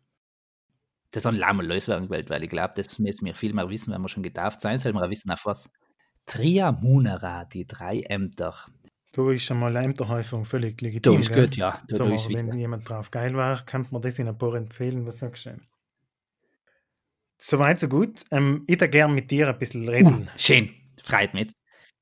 Das 1.11 1.21
ist 1.23 1.27
ein 1.27 1.35
laumer 1.35 1.61
lösen 1.63 2.09
Welt, 2.09 2.31
weil 2.31 2.43
ich 2.43 2.49
glaube, 2.49 2.73
das 2.75 2.97
müssen 2.97 3.25
wir 3.25 3.35
viel 3.35 3.53
mehr 3.53 3.69
wissen, 3.69 3.93
wenn 3.93 4.01
wir 4.01 4.09
schon 4.09 4.23
getauft 4.23 4.61
sein, 4.61 4.79
sollen 4.79 4.95
wir 4.95 5.03
auch 5.05 5.09
wissen, 5.11 5.29
auf 5.29 5.45
was. 5.45 5.69
Tria 6.25 6.71
Munera, 6.71 7.45
die 7.45 7.67
drei 7.67 7.99
Ämter. 7.99 8.55
Da 9.15 9.31
ist 9.31 9.43
schon 9.43 9.59
mal 9.59 9.75
eine 9.75 9.85
Ämterhäufung 9.85 10.43
völlig 10.43 10.81
legitim. 10.81 11.13
Da 11.13 11.19
ist 11.19 11.31
gell? 11.31 11.45
gut, 11.45 11.55
ja. 11.55 11.81
Da, 11.87 11.95
So, 11.95 12.03
da 12.03 12.09
wenn 12.09 12.15
wichtig. 12.15 12.53
jemand 12.55 12.89
drauf 12.89 13.11
geil 13.11 13.33
war, 13.35 13.65
kann 13.65 13.87
man 13.91 14.01
das 14.01 14.19
in 14.19 14.27
ein 14.27 14.37
paar 14.37 14.55
empfehlen. 14.55 15.05
Was 15.05 15.19
sagst 15.19 15.45
du? 15.45 15.57
Soweit, 17.37 17.79
so 17.79 17.87
gut. 17.87 18.23
Ähm, 18.31 18.63
ich 18.67 18.77
da 18.77 18.87
gern 18.87 19.13
mit 19.13 19.31
dir 19.31 19.47
ein 19.47 19.57
bisschen 19.57 19.87
reden. 19.87 20.23
Uh, 20.23 20.37
schön, 20.37 20.69
freut 21.01 21.33
mich. 21.33 21.51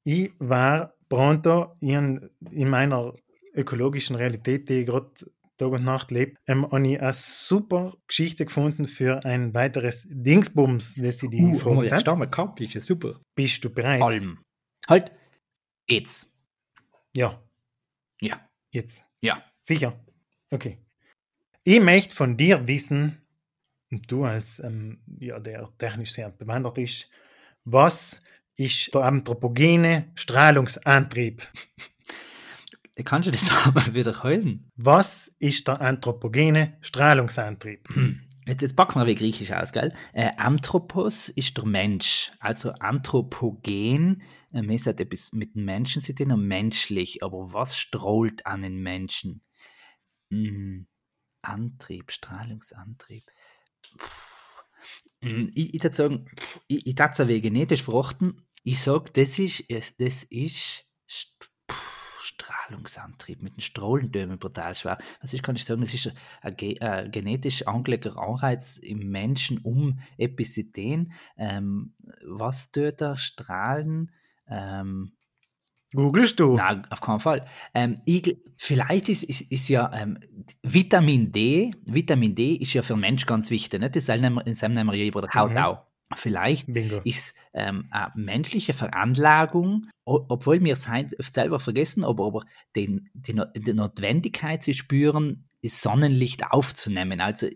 Ich 0.03 0.31
war 0.39 0.93
pronto 1.07 1.75
in, 1.81 2.29
in 2.49 2.69
meiner 2.69 3.13
ökologischen 3.53 4.15
Realität, 4.15 4.69
die 4.69 4.79
ich 4.79 4.87
gerade 4.87 5.11
Tag 5.57 5.71
und 5.71 5.83
Nacht 5.83 6.09
lebe, 6.09 6.35
ähm, 6.47 6.65
habe 6.65 6.87
ich 6.87 6.99
eine 6.99 7.13
super 7.13 7.93
Geschichte 8.07 8.45
gefunden 8.45 8.87
für 8.87 9.23
ein 9.23 9.53
weiteres 9.53 10.07
Dingsbums, 10.09 10.95
das 10.95 11.21
ich 11.21 11.29
dir 11.29 11.43
Uh, 11.43 11.45
wir 11.45 11.53
gefunden 11.53 11.85
ja 11.85 12.25
gehabt, 12.25 12.59
ist 12.59 12.73
ja 12.73 12.79
super. 12.79 13.19
Bist 13.35 13.63
du 13.63 13.69
bereit? 13.69 14.01
Alm. 14.01 14.39
Halt, 14.87 15.11
jetzt. 15.87 16.32
Ja, 17.15 17.41
Ja, 18.21 18.39
jetzt. 18.71 19.03
ja. 19.21 19.43
Sicher. 19.61 19.99
Okay. 20.49 20.77
Ich 21.63 21.79
möchte 21.79 22.15
von 22.15 22.35
dir 22.35 22.67
wissen, 22.67 23.21
du 23.89 24.25
als 24.25 24.59
ähm, 24.59 24.99
ja, 25.19 25.39
der 25.39 25.69
technisch 25.77 26.13
sehr 26.13 26.29
bewandert 26.29 26.77
ist, 26.77 27.09
was 27.63 28.21
ist 28.55 28.93
der 28.93 29.03
anthropogene 29.03 30.11
Strahlungsantrieb? 30.15 31.47
Kannst 33.05 33.27
du 33.27 33.31
das 33.31 33.49
einmal 33.65 33.93
wiederholen? 33.93 34.69
Was 34.75 35.33
ist 35.39 35.67
der 35.67 35.81
anthropogene 35.81 36.77
Strahlungsantrieb? 36.81 37.87
Jetzt, 38.45 38.61
jetzt 38.61 38.75
packen 38.75 38.99
wir 38.99 39.07
wie 39.07 39.15
griechisch 39.15 39.51
aus, 39.51 39.71
gell? 39.71 39.93
Äh, 40.11 40.31
Anthropos 40.37 41.29
ist 41.29 41.57
der 41.57 41.65
Mensch. 41.65 42.31
Also 42.39 42.71
anthropogen, 42.71 44.21
äh, 44.51 44.65
es 44.73 44.85
hat 44.85 44.99
etwas 44.99 45.31
mit 45.33 45.55
Menschen 45.55 46.01
zu 46.01 46.13
tun 46.13 46.31
und 46.31 46.47
menschlich. 46.47 47.23
Aber 47.23 47.53
was 47.53 47.77
strahlt 47.77 48.45
an 48.45 48.63
den 48.63 48.81
Menschen? 48.81 49.41
Hm, 50.29 50.87
Antrieb, 51.41 52.11
Strahlungsantrieb. 52.11 53.23
Hm, 55.21 55.51
Ich, 55.55 55.81
würde 55.81 55.95
sagen, 55.95 56.29
ich, 56.67 56.85
ich 56.87 56.95
darf 56.95 57.11
es 57.11 57.21
auch 57.21 57.27
genetisch 57.27 57.83
verrochten. 57.83 58.45
Ich 58.63 58.79
sage, 58.81 59.11
das 59.13 59.39
ist, 59.39 59.63
das 59.69 60.23
ist 60.23 60.85
Strahlungsantrieb 62.23 63.41
mit 63.41 63.57
den 63.57 63.61
Strahlentönen 63.61 64.39
brutal 64.39 64.75
schwer. 64.75 64.97
Was 65.21 65.33
ich 65.33 65.41
kann 65.41 65.55
ich 65.55 65.65
sagen, 65.65 65.81
das 65.81 65.93
ist 65.93 66.11
ein, 66.41 66.55
ge 66.55 66.79
ein 66.79 67.11
genetisch 67.11 67.67
angelegter 67.67 68.17
Anreiz 68.17 68.77
im 68.77 69.09
Menschen 69.09 69.59
um 69.59 69.99
Epizeten. 70.17 71.13
Ähm, 71.37 71.93
was 72.25 72.71
tut 72.71 73.01
er? 73.01 73.17
Strahlen? 73.17 74.11
Ähm, 74.47 75.13
Googlest 75.93 76.39
du? 76.39 76.55
Nein, 76.55 76.83
auf 76.89 77.01
keinen 77.01 77.19
Fall. 77.19 77.45
Ähm, 77.75 77.95
ich, 78.05 78.35
vielleicht 78.57 79.09
ist, 79.09 79.23
ist, 79.23 79.41
ist 79.51 79.69
ja 79.69 79.91
ähm, 79.93 80.17
Vitamin 80.63 81.31
D, 81.31 81.71
Vitamin 81.85 82.33
D 82.33 82.55
ist 82.55 82.73
ja 82.73 82.81
für 82.81 82.93
den 82.93 83.01
Mensch 83.01 83.25
ganz 83.27 83.51
wichtig. 83.51 83.79
Nicht? 83.79 83.95
Das 83.95 84.07
nehmen 84.07 84.43
wir 84.43 84.95
ja 84.95 85.05
über 85.05 85.21
der 85.21 85.33
Haut 85.35 85.51
Mhm. 85.51 85.57
auch. 85.57 85.92
Vielleicht 86.15 86.71
Bingo. 86.71 87.01
ist 87.03 87.35
ähm, 87.53 87.87
eine 87.91 88.11
menschliche 88.15 88.73
Veranlagung, 88.73 89.83
obwohl 90.05 90.63
wir 90.63 90.73
es 90.73 90.87
selber 91.33 91.59
vergessen, 91.59 92.03
aber, 92.03 92.25
aber 92.25 92.45
den, 92.75 93.09
die, 93.13 93.39
die 93.55 93.73
Notwendigkeit 93.73 94.63
zu 94.63 94.73
spüren, 94.73 95.49
das 95.61 95.81
Sonnenlicht 95.81 96.51
aufzunehmen, 96.51 97.21
also 97.21 97.47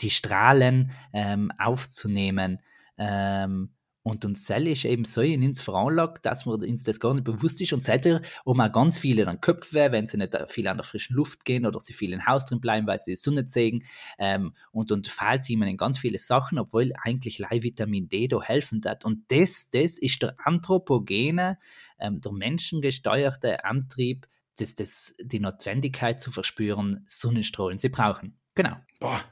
die 0.00 0.10
Strahlen 0.10 0.92
ähm, 1.12 1.50
aufzunehmen. 1.58 2.60
Ähm, 2.98 3.73
und 4.06 4.22
uns 4.26 4.44
Zelle 4.44 4.70
ist 4.70 4.84
eben 4.84 5.06
so 5.06 5.22
in 5.22 5.42
uns 5.42 5.62
veranlagt, 5.62 6.26
dass 6.26 6.44
wir 6.44 6.52
uns 6.52 6.84
das 6.84 7.00
gar 7.00 7.14
nicht 7.14 7.24
bewusst 7.24 7.58
ist. 7.62 7.72
Und 7.72 7.82
seither 7.82 8.20
um 8.44 8.60
auch 8.60 8.70
ganz 8.70 8.98
viele 8.98 9.24
dann 9.24 9.40
Köpfe, 9.40 9.92
wenn 9.92 10.06
sie 10.06 10.18
nicht 10.18 10.36
viel 10.48 10.68
an 10.68 10.76
der 10.76 10.84
frischen 10.84 11.16
Luft 11.16 11.46
gehen 11.46 11.64
oder 11.64 11.80
sie 11.80 11.94
viel 11.94 12.12
im 12.12 12.26
Haus 12.26 12.44
drin 12.44 12.60
bleiben, 12.60 12.86
weil 12.86 13.00
sie 13.00 13.12
die 13.12 13.16
Sonne 13.16 13.48
sehen. 13.48 13.82
Ähm, 14.18 14.52
und 14.72 14.92
und 14.92 15.06
fehlt 15.06 15.48
ihnen 15.48 15.66
in 15.66 15.78
ganz 15.78 15.98
viele 15.98 16.18
Sachen, 16.18 16.58
obwohl 16.58 16.92
eigentlich 17.02 17.38
Leih 17.38 17.62
Vitamin 17.62 18.10
D 18.10 18.28
da 18.28 18.42
helfen 18.42 18.82
hat. 18.84 19.06
Und 19.06 19.24
das, 19.28 19.70
das 19.70 19.96
ist 19.96 20.20
der 20.20 20.36
anthropogene, 20.44 21.58
ähm, 21.98 22.20
der 22.20 22.32
menschengesteuerte 22.32 23.64
Antrieb, 23.64 24.28
das, 24.58 24.74
das, 24.74 25.14
die 25.18 25.40
Notwendigkeit 25.40 26.20
zu 26.20 26.30
verspüren, 26.30 27.04
Sonnenstrahlen 27.06 27.78
sie 27.78 27.88
brauchen. 27.88 28.38
Genau. 28.54 28.76
Boah, 29.00 29.24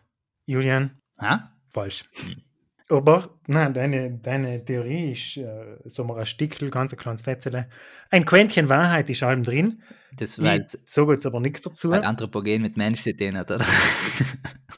Julian, 0.47 0.99
Ha? 1.21 1.53
falsch. 1.69 2.09
Hm. 2.15 2.43
Aber 2.93 3.31
nein, 3.47 3.73
deine, 3.73 4.19
deine 4.19 4.63
Theorie 4.63 5.13
ist 5.13 5.39
äh, 5.39 5.79
so 5.87 6.05
mal 6.05 6.19
ein 6.19 6.27
Stickel, 6.27 6.71
ganz 6.71 6.93
ein 6.93 6.99
kleines 6.99 7.23
Fetzele. 7.23 7.69
Ein 8.11 8.27
Quäntchen 8.27 8.69
Wahrheit 8.69 9.09
ist 9.09 9.23
allem 9.23 9.43
drin. 9.43 9.83
Das 10.15 10.43
weil 10.43 10.61
Ich 10.61 10.77
sage 10.85 11.13
jetzt 11.13 11.25
aber 11.25 11.41
nichts 11.41 11.63
dazu. 11.63 11.91
weil 11.91 12.05
Anthropogen 12.05 12.61
mit 12.61 12.77
Mensch 12.77 13.01
zu 13.01 13.17
tun 13.17 13.37
hat, 13.39 13.51
oder? 13.51 13.65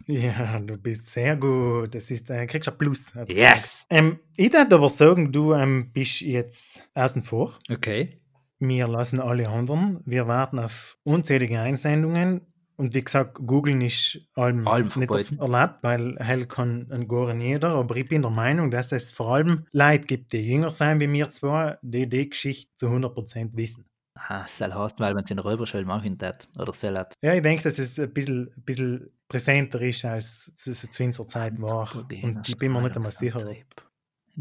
Ja, 0.07 0.59
du 0.59 0.77
bist 0.77 1.11
sehr 1.11 1.35
gut. 1.35 1.95
Das 1.95 2.11
ist, 2.11 2.29
äh, 2.29 2.47
kriegst 2.47 2.69
ein 2.69 2.77
Plus. 2.77 3.13
er 3.17 3.27
yes! 3.31 3.87
Ähm, 3.89 4.19
ich 4.37 4.53
würde 4.53 4.75
aber 4.75 4.91
sagen, 4.91 5.33
du 5.33 5.55
ähm, 5.55 5.93
bist 5.95 6.21
jetzt 6.21 6.87
außen 6.95 7.23
vor. 7.23 7.55
Okay. 7.71 8.21
Wir 8.59 8.87
lassen 8.87 9.19
alle 9.19 9.49
anderen. 9.49 10.01
Wir 10.05 10.27
warten 10.27 10.59
auf 10.59 10.99
unzählige 11.05 11.59
Einsendungen. 11.59 12.43
Und 12.77 12.95
wie 12.95 13.05
gesagt, 13.05 13.35
googeln 13.47 13.81
ist 13.81 14.21
allem, 14.35 14.67
Allem 14.67 14.89
nicht 14.97 15.33
erlaubt, 15.39 15.83
weil 15.83 16.17
hell 16.19 16.47
kann 16.47 16.91
ein 16.91 17.07
Goren 17.07 17.41
jeder. 17.41 17.71
Aber 17.71 17.97
ich 17.97 18.09
bin 18.09 18.23
der 18.23 18.31
Meinung, 18.31 18.71
dass 18.71 18.93
es 18.93 19.11
vor 19.11 19.35
allem 19.35 19.67
Leute 19.73 20.07
gibt, 20.07 20.33
die 20.33 20.41
jünger 20.41 20.71
sein 20.71 21.01
wie 21.01 21.07
mir 21.07 21.31
zwei, 21.31 21.79
die 21.83 22.09
die 22.09 22.29
Geschichte 22.29 22.73
zu 22.77 22.87
100% 22.87 23.57
wissen. 23.57 23.85
Ah, 24.17 24.47
soll 24.47 24.73
heißt, 24.73 25.01
weil 25.01 25.13
man 25.15 25.25
es 25.25 25.31
in 25.31 25.37
der 25.37 25.45
Räuberschule 25.45 25.85
machen 25.85 26.17
hat. 26.23 26.49
Oder 26.59 26.73
soll 26.73 26.97
hat. 26.97 27.15
Ja, 27.23 27.35
ich 27.35 27.43
denke, 27.43 27.65
dass 27.65 27.79
es 27.79 27.99
ein 27.99 28.13
bisschen, 28.13 28.53
ein 28.57 28.63
bisschen 28.63 29.11
präsenter 29.29 29.81
ist, 29.81 30.05
als 30.05 30.53
es 30.57 30.91
zu 30.91 31.05
unserer 31.05 31.29
Zeit 31.29 31.61
war. 31.61 31.89
Und 31.95 32.49
ich 32.49 32.57
bin 32.57 32.73
mir 32.73 32.83
nicht 32.83 32.97
einmal 32.97 33.11
sicher. 33.11 33.41
Strahlungsantrieb. 33.41 33.84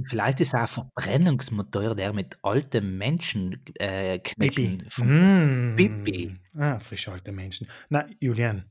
Vielleicht 0.05 0.39
ist 0.39 0.55
auch 0.55 0.61
ein 0.61 0.67
Verbrennungsmotor, 0.67 1.95
der 1.95 2.13
mit 2.13 2.37
alten 2.41 2.97
Menschen 2.97 3.63
äh, 3.75 4.19
Pipi. 4.19 4.79
Mm. 4.97 5.75
Pipi. 5.75 6.35
Ah, 6.55 6.79
frisch 6.79 7.07
alte 7.07 7.31
Menschen. 7.31 7.67
Na, 7.89 8.05
Julian, 8.19 8.65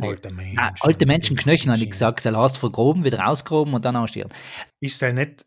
alte 0.00 0.30
Menschen. 0.32 0.58
Ah, 0.58 0.72
alte 0.80 1.06
Menschen 1.06 1.36
Knöchel, 1.36 1.72
habe 1.72 1.82
ich 1.82 1.90
gesagt. 1.90 2.20
Soll 2.20 2.36
hast 2.36 2.58
vergroben, 2.58 3.04
wieder 3.04 3.26
ausgehoben 3.26 3.74
und 3.74 3.84
dann 3.84 3.96
ausstieren. 3.96 4.30
Ist 4.80 5.00
ja 5.00 5.12
nicht 5.12 5.44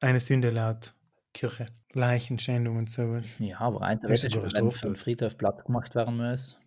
eine 0.00 0.20
Sünde 0.20 0.50
laut 0.50 0.94
Kirche. 1.32 1.66
Leichenschändung 1.92 2.76
und 2.76 2.90
sowas. 2.90 3.36
Ja, 3.38 3.60
aber 3.60 3.92
ist 3.92 4.00
theoretisch, 4.00 4.36
aber 4.36 4.54
wenn 4.54 4.70
vom 4.72 4.96
Friedhof 4.96 5.38
platt 5.38 5.64
gemacht 5.64 5.94
werden 5.94 6.16
muss. 6.16 6.58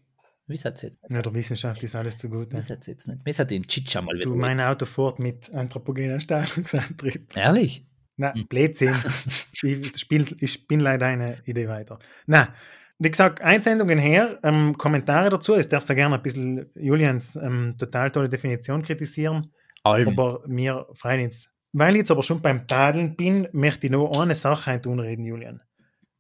Wie 0.48 0.56
sagt 0.56 0.82
jetzt 0.82 1.04
nicht? 1.04 1.14
Ja, 1.14 1.22
der 1.22 1.34
Wissenschaft 1.34 1.84
ist 1.84 1.94
alles 1.96 2.16
zu 2.16 2.32
Wie 2.32 2.36
gut. 2.36 2.52
sagt 2.62 2.88
jetzt 2.88 3.08
nicht? 3.08 3.26
Mir 3.26 3.34
hat 3.34 3.52
den 3.52 3.64
Chicha 3.64 4.02
mal 4.02 4.16
wieder. 4.16 4.26
Du, 4.26 4.36
mein 4.36 4.62
Auto 4.62 4.86
fährt 4.86 5.20
mit 5.20 5.54
anthropogener 5.54 6.22
Strahlungsantrieb. 6.22 7.28
Ehrlich? 7.36 7.84
Na, 8.18 8.34
Hm. 8.34 8.48
Blödsinn. 8.48 8.94
ich, 9.54 9.98
spiel, 9.98 10.26
ich 10.40 10.52
spinne 10.52 10.84
leider 10.84 11.06
eine 11.06 11.38
Idee 11.46 11.68
weiter. 11.68 12.00
Na, 12.26 12.54
wie 13.00 13.12
gesagt, 13.12 13.42
Einsendungen 13.42 14.00
her, 14.00 14.40
ähm, 14.44 14.76
Kommentare 14.78 15.30
dazu. 15.30 15.54
Es 15.54 15.70
darf 15.70 15.86
sehr 15.86 15.96
gerne 15.96 16.16
ein 16.16 16.24
bisschen 16.24 16.70
Julians 16.76 17.36
ähm, 17.36 17.76
total 17.78 18.10
tolle 18.10 18.28
Definition 18.28 18.82
kritisieren. 18.82 19.54
Alm. 19.84 20.08
Aber 20.08 20.42
mir 20.48 20.88
freuen 20.94 21.22
jetzt. 21.22 21.52
Weil 21.74 21.96
ich 21.96 22.00
jetzt 22.00 22.12
aber 22.12 22.24
schon 22.24 22.42
beim 22.42 22.66
Tadeln 22.66 23.16
bin, 23.16 23.48
möchte 23.52 23.86
ich 23.86 23.92
noch 23.92 24.20
eine 24.20 24.36
Sache 24.36 24.72
reden, 24.72 25.24
Julian. 25.24 25.62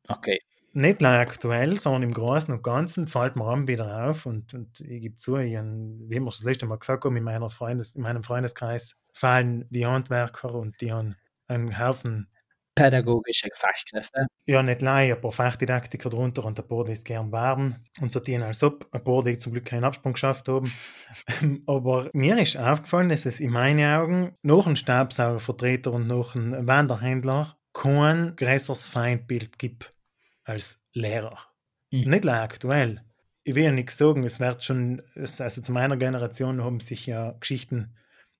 Okay. 0.07 0.39
Nicht 0.73 1.01
nur 1.01 1.10
aktuell, 1.10 1.79
sondern 1.79 2.03
im 2.03 2.13
Großen 2.13 2.53
und 2.53 2.62
Ganzen 2.62 3.07
fällt 3.07 3.36
mir 3.36 3.45
an 3.45 3.67
wieder 3.67 4.07
auf 4.07 4.27
und, 4.27 4.53
und 4.53 4.79
ich 4.81 5.01
gebe 5.01 5.15
zu, 5.15 5.38
ich, 5.38 5.53
wie 5.53 6.19
wir 6.19 6.27
es 6.27 6.38
das 6.38 6.43
letzte 6.43 6.67
Mal 6.67 6.77
gesagt 6.77 7.03
haben, 7.03 7.17
in, 7.17 7.23
meiner 7.23 7.49
Freundes, 7.49 7.95
in 7.95 8.03
meinem 8.03 8.21
Freundeskreis 8.21 8.95
fallen 9.13 9.65
die 9.71 9.88
Handwerker 9.88 10.53
und 10.53 10.79
die 10.81 10.91
haben 10.91 11.15
einen 11.47 11.79
Haufen 11.79 12.29
pädagogische 12.77 13.49
Fachkräfte. 13.53 14.27
Ja, 14.45 14.62
nicht 14.62 14.81
leider, 14.81 15.15
ein 15.15 15.21
paar 15.21 15.31
Fachdidaktiker 15.31 16.10
drunter 16.10 16.45
und 16.45 16.60
ein 16.60 16.67
paar, 16.67 16.86
die 16.86 16.91
es 16.91 17.03
gern 17.03 17.31
waren 17.31 17.83
und 17.99 18.12
sortieren 18.12 18.43
als 18.43 18.63
ob, 18.63 18.88
ein 18.91 19.03
paar, 19.03 19.23
die 19.23 19.38
zum 19.38 19.53
Glück 19.53 19.65
keinen 19.65 19.83
Absprung 19.83 20.13
geschafft 20.13 20.47
haben. 20.47 20.71
Aber 21.65 22.10
mir 22.13 22.38
ist 22.38 22.55
aufgefallen, 22.55 23.10
dass 23.10 23.25
es 23.25 23.39
in 23.39 23.51
meinen 23.51 23.83
Augen 23.83 24.36
noch 24.43 24.67
ein 24.67 24.75
Staubsaugervertreter 24.75 25.91
und 25.91 26.07
noch 26.07 26.36
ein 26.36 26.67
Wanderhändler 26.67 27.57
kein 27.73 28.36
größeres 28.36 28.86
Feindbild 28.86 29.60
gibt 29.60 29.93
als 30.43 30.81
Lehrer. 30.93 31.38
Mhm. 31.91 32.10
Nicht 32.10 32.27
aktuell. 32.27 33.03
Ich 33.43 33.55
will 33.55 33.63
ja 33.63 33.71
nichts 33.71 33.97
sagen, 33.97 34.23
es 34.23 34.39
wird 34.39 34.63
schon, 34.63 35.01
also 35.15 35.62
zu 35.62 35.71
meiner 35.71 35.97
Generation 35.97 36.63
haben 36.63 36.79
sich 36.79 37.05
ja 37.05 37.31
Geschichten 37.39 37.95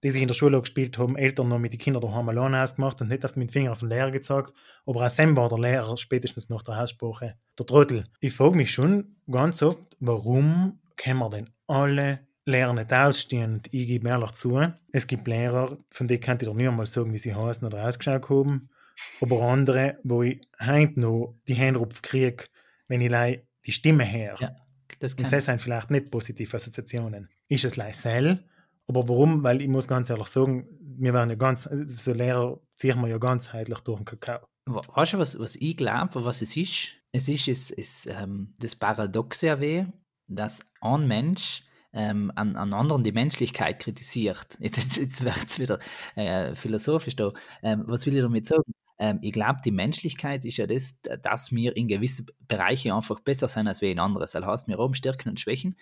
die 0.08 0.12
sich 0.12 0.22
in 0.22 0.30
der 0.30 0.36
Schule 0.36 0.62
gespielt 0.62 0.98
haben, 0.98 1.18
Eltern 1.18 1.50
noch 1.50 1.60
mit 1.60 1.74
den 1.74 1.80
Kindern 1.80 2.02
daheim 2.02 2.30
allein 2.30 2.56
ausgemacht 2.56 3.02
und 3.02 3.10
nicht 3.10 3.26
auf 3.26 3.36
mit 3.36 3.50
dem 3.50 3.52
Finger 3.52 3.74
auf 3.74 3.80
den 3.80 3.90
Lehrer 3.90 4.10
gezeigt. 4.10 4.54
Aber 4.86 5.04
auch 5.04 5.10
Sam 5.10 5.36
war 5.36 5.50
der 5.50 5.60
Lehrer 5.60 5.98
spätestens 5.98 6.48
nach 6.48 6.64
der 6.64 6.82
Aussprache 6.82 7.36
der 7.60 7.66
Trottel. 7.66 8.06
Ich 8.22 8.34
frage 8.34 8.56
mich 8.56 8.72
schon 8.72 9.18
ganz 9.30 9.62
oft, 9.62 9.98
warum 10.00 10.80
können 10.96 11.20
wir 11.20 11.30
denn 11.30 11.50
alle 11.68 12.26
Lehrer 12.46 12.72
nicht 12.72 12.94
ausstehen? 12.94 13.56
Und 13.56 13.74
ich 13.74 13.86
gebe 13.86 14.08
ehrlich 14.08 14.32
zu, 14.32 14.62
es 14.94 15.08
gibt 15.08 15.28
Lehrer, 15.28 15.78
von 15.92 16.08
denen 16.08 16.22
kann 16.22 16.38
ich 16.40 16.48
doch 16.48 16.54
nicht 16.54 16.70
einmal 16.70 16.88
sagen, 16.88 17.12
wie 17.12 17.18
sie 17.18 17.36
heißen 17.36 17.68
oder 17.68 17.86
ausgeschaut 17.86 18.30
haben. 18.30 18.70
Aber 19.20 19.42
andere, 19.42 19.98
wo 20.04 20.24
ich 20.24 20.40
heute 20.66 21.02
noch 21.02 21.36
die 21.50 21.56
Hände 21.56 21.86
kriege, 22.02 22.46
wenn 22.88 23.02
ich 23.02 23.42
die 23.66 23.72
Stimme 23.74 24.10
höre. 24.10 24.40
Ja, 24.40 24.56
das 25.00 25.18
kann. 25.18 25.26
Und 25.26 25.34
das 25.34 25.44
sind 25.44 25.62
vielleicht 25.62 25.92
nicht 25.92 26.10
positive 26.12 26.56
Assoziationen. 26.56 27.28
Ist 27.50 27.66
es 27.66 27.76
leise 27.76 28.40
aber 28.88 29.08
warum? 29.10 29.44
Weil 29.44 29.62
ich 29.62 29.68
muss 29.68 29.88
ganz 29.88 30.10
ehrlich 30.10 30.28
sagen, 30.28 30.68
wir 30.80 31.14
werden 31.14 31.30
ja 31.30 31.36
ganz, 31.36 31.70
so 31.86 32.14
Lehrer 32.14 32.60
ziehen 32.76 33.00
wir 33.02 33.08
ja 33.08 33.18
ganzheitlich 33.18 33.80
durch 33.80 33.98
den 33.98 34.06
Kakao. 34.06 34.48
Weißt 34.66 35.14
du, 35.14 35.20
was, 35.20 35.40
was 35.40 35.56
ich 35.56 35.78
glaube, 35.78 36.26
was 36.26 36.42
es 36.42 36.56
ist? 36.58 36.90
Es 37.12 37.28
ist, 37.28 37.48
es, 37.48 37.72
es, 37.72 38.06
ähm, 38.08 38.54
das 38.60 38.76
Paradoxe, 38.76 39.60
weh, 39.60 39.86
dass 40.28 40.62
ein 40.82 41.08
Mensch 41.08 41.64
ähm, 41.94 42.32
an, 42.36 42.56
an 42.56 42.74
anderen 42.74 43.04
die 43.04 43.14
Menschlichkeit 43.14 43.80
kritisiert. 43.80 44.58
Jetzt, 44.60 44.78
jetzt, 44.78 44.98
jetzt 44.98 45.24
wird 45.24 45.46
es 45.48 45.60
wieder 45.60 45.80
äh, 46.16 46.56
philosophisch 46.56 47.16
da. 47.16 47.32
Ähm, 47.64 47.84
was 47.88 48.06
will 48.06 48.16
ich 48.16 48.22
damit 48.22 48.46
sagen? 48.46 48.74
Ähm, 49.00 49.20
ich 49.22 49.32
glaube, 49.32 49.60
die 49.64 49.72
Menschlichkeit 49.72 50.44
ist 50.44 50.58
ja 50.58 50.68
das, 50.68 51.00
dass 51.02 51.52
wir 51.52 51.76
in 51.78 51.88
gewissen 51.88 52.28
Bereichen 52.48 52.92
einfach 52.92 53.20
besser 53.22 53.48
sein 53.48 53.68
als 53.68 53.82
wir 53.82 53.92
in 53.92 54.00
anderen. 54.00 54.22
Das 54.22 54.36
heißt, 54.36 54.68
wir 54.68 54.78
haben 54.78 54.94
Stärken 54.94 55.30
und 55.30 55.40
Schwächen 55.40 55.76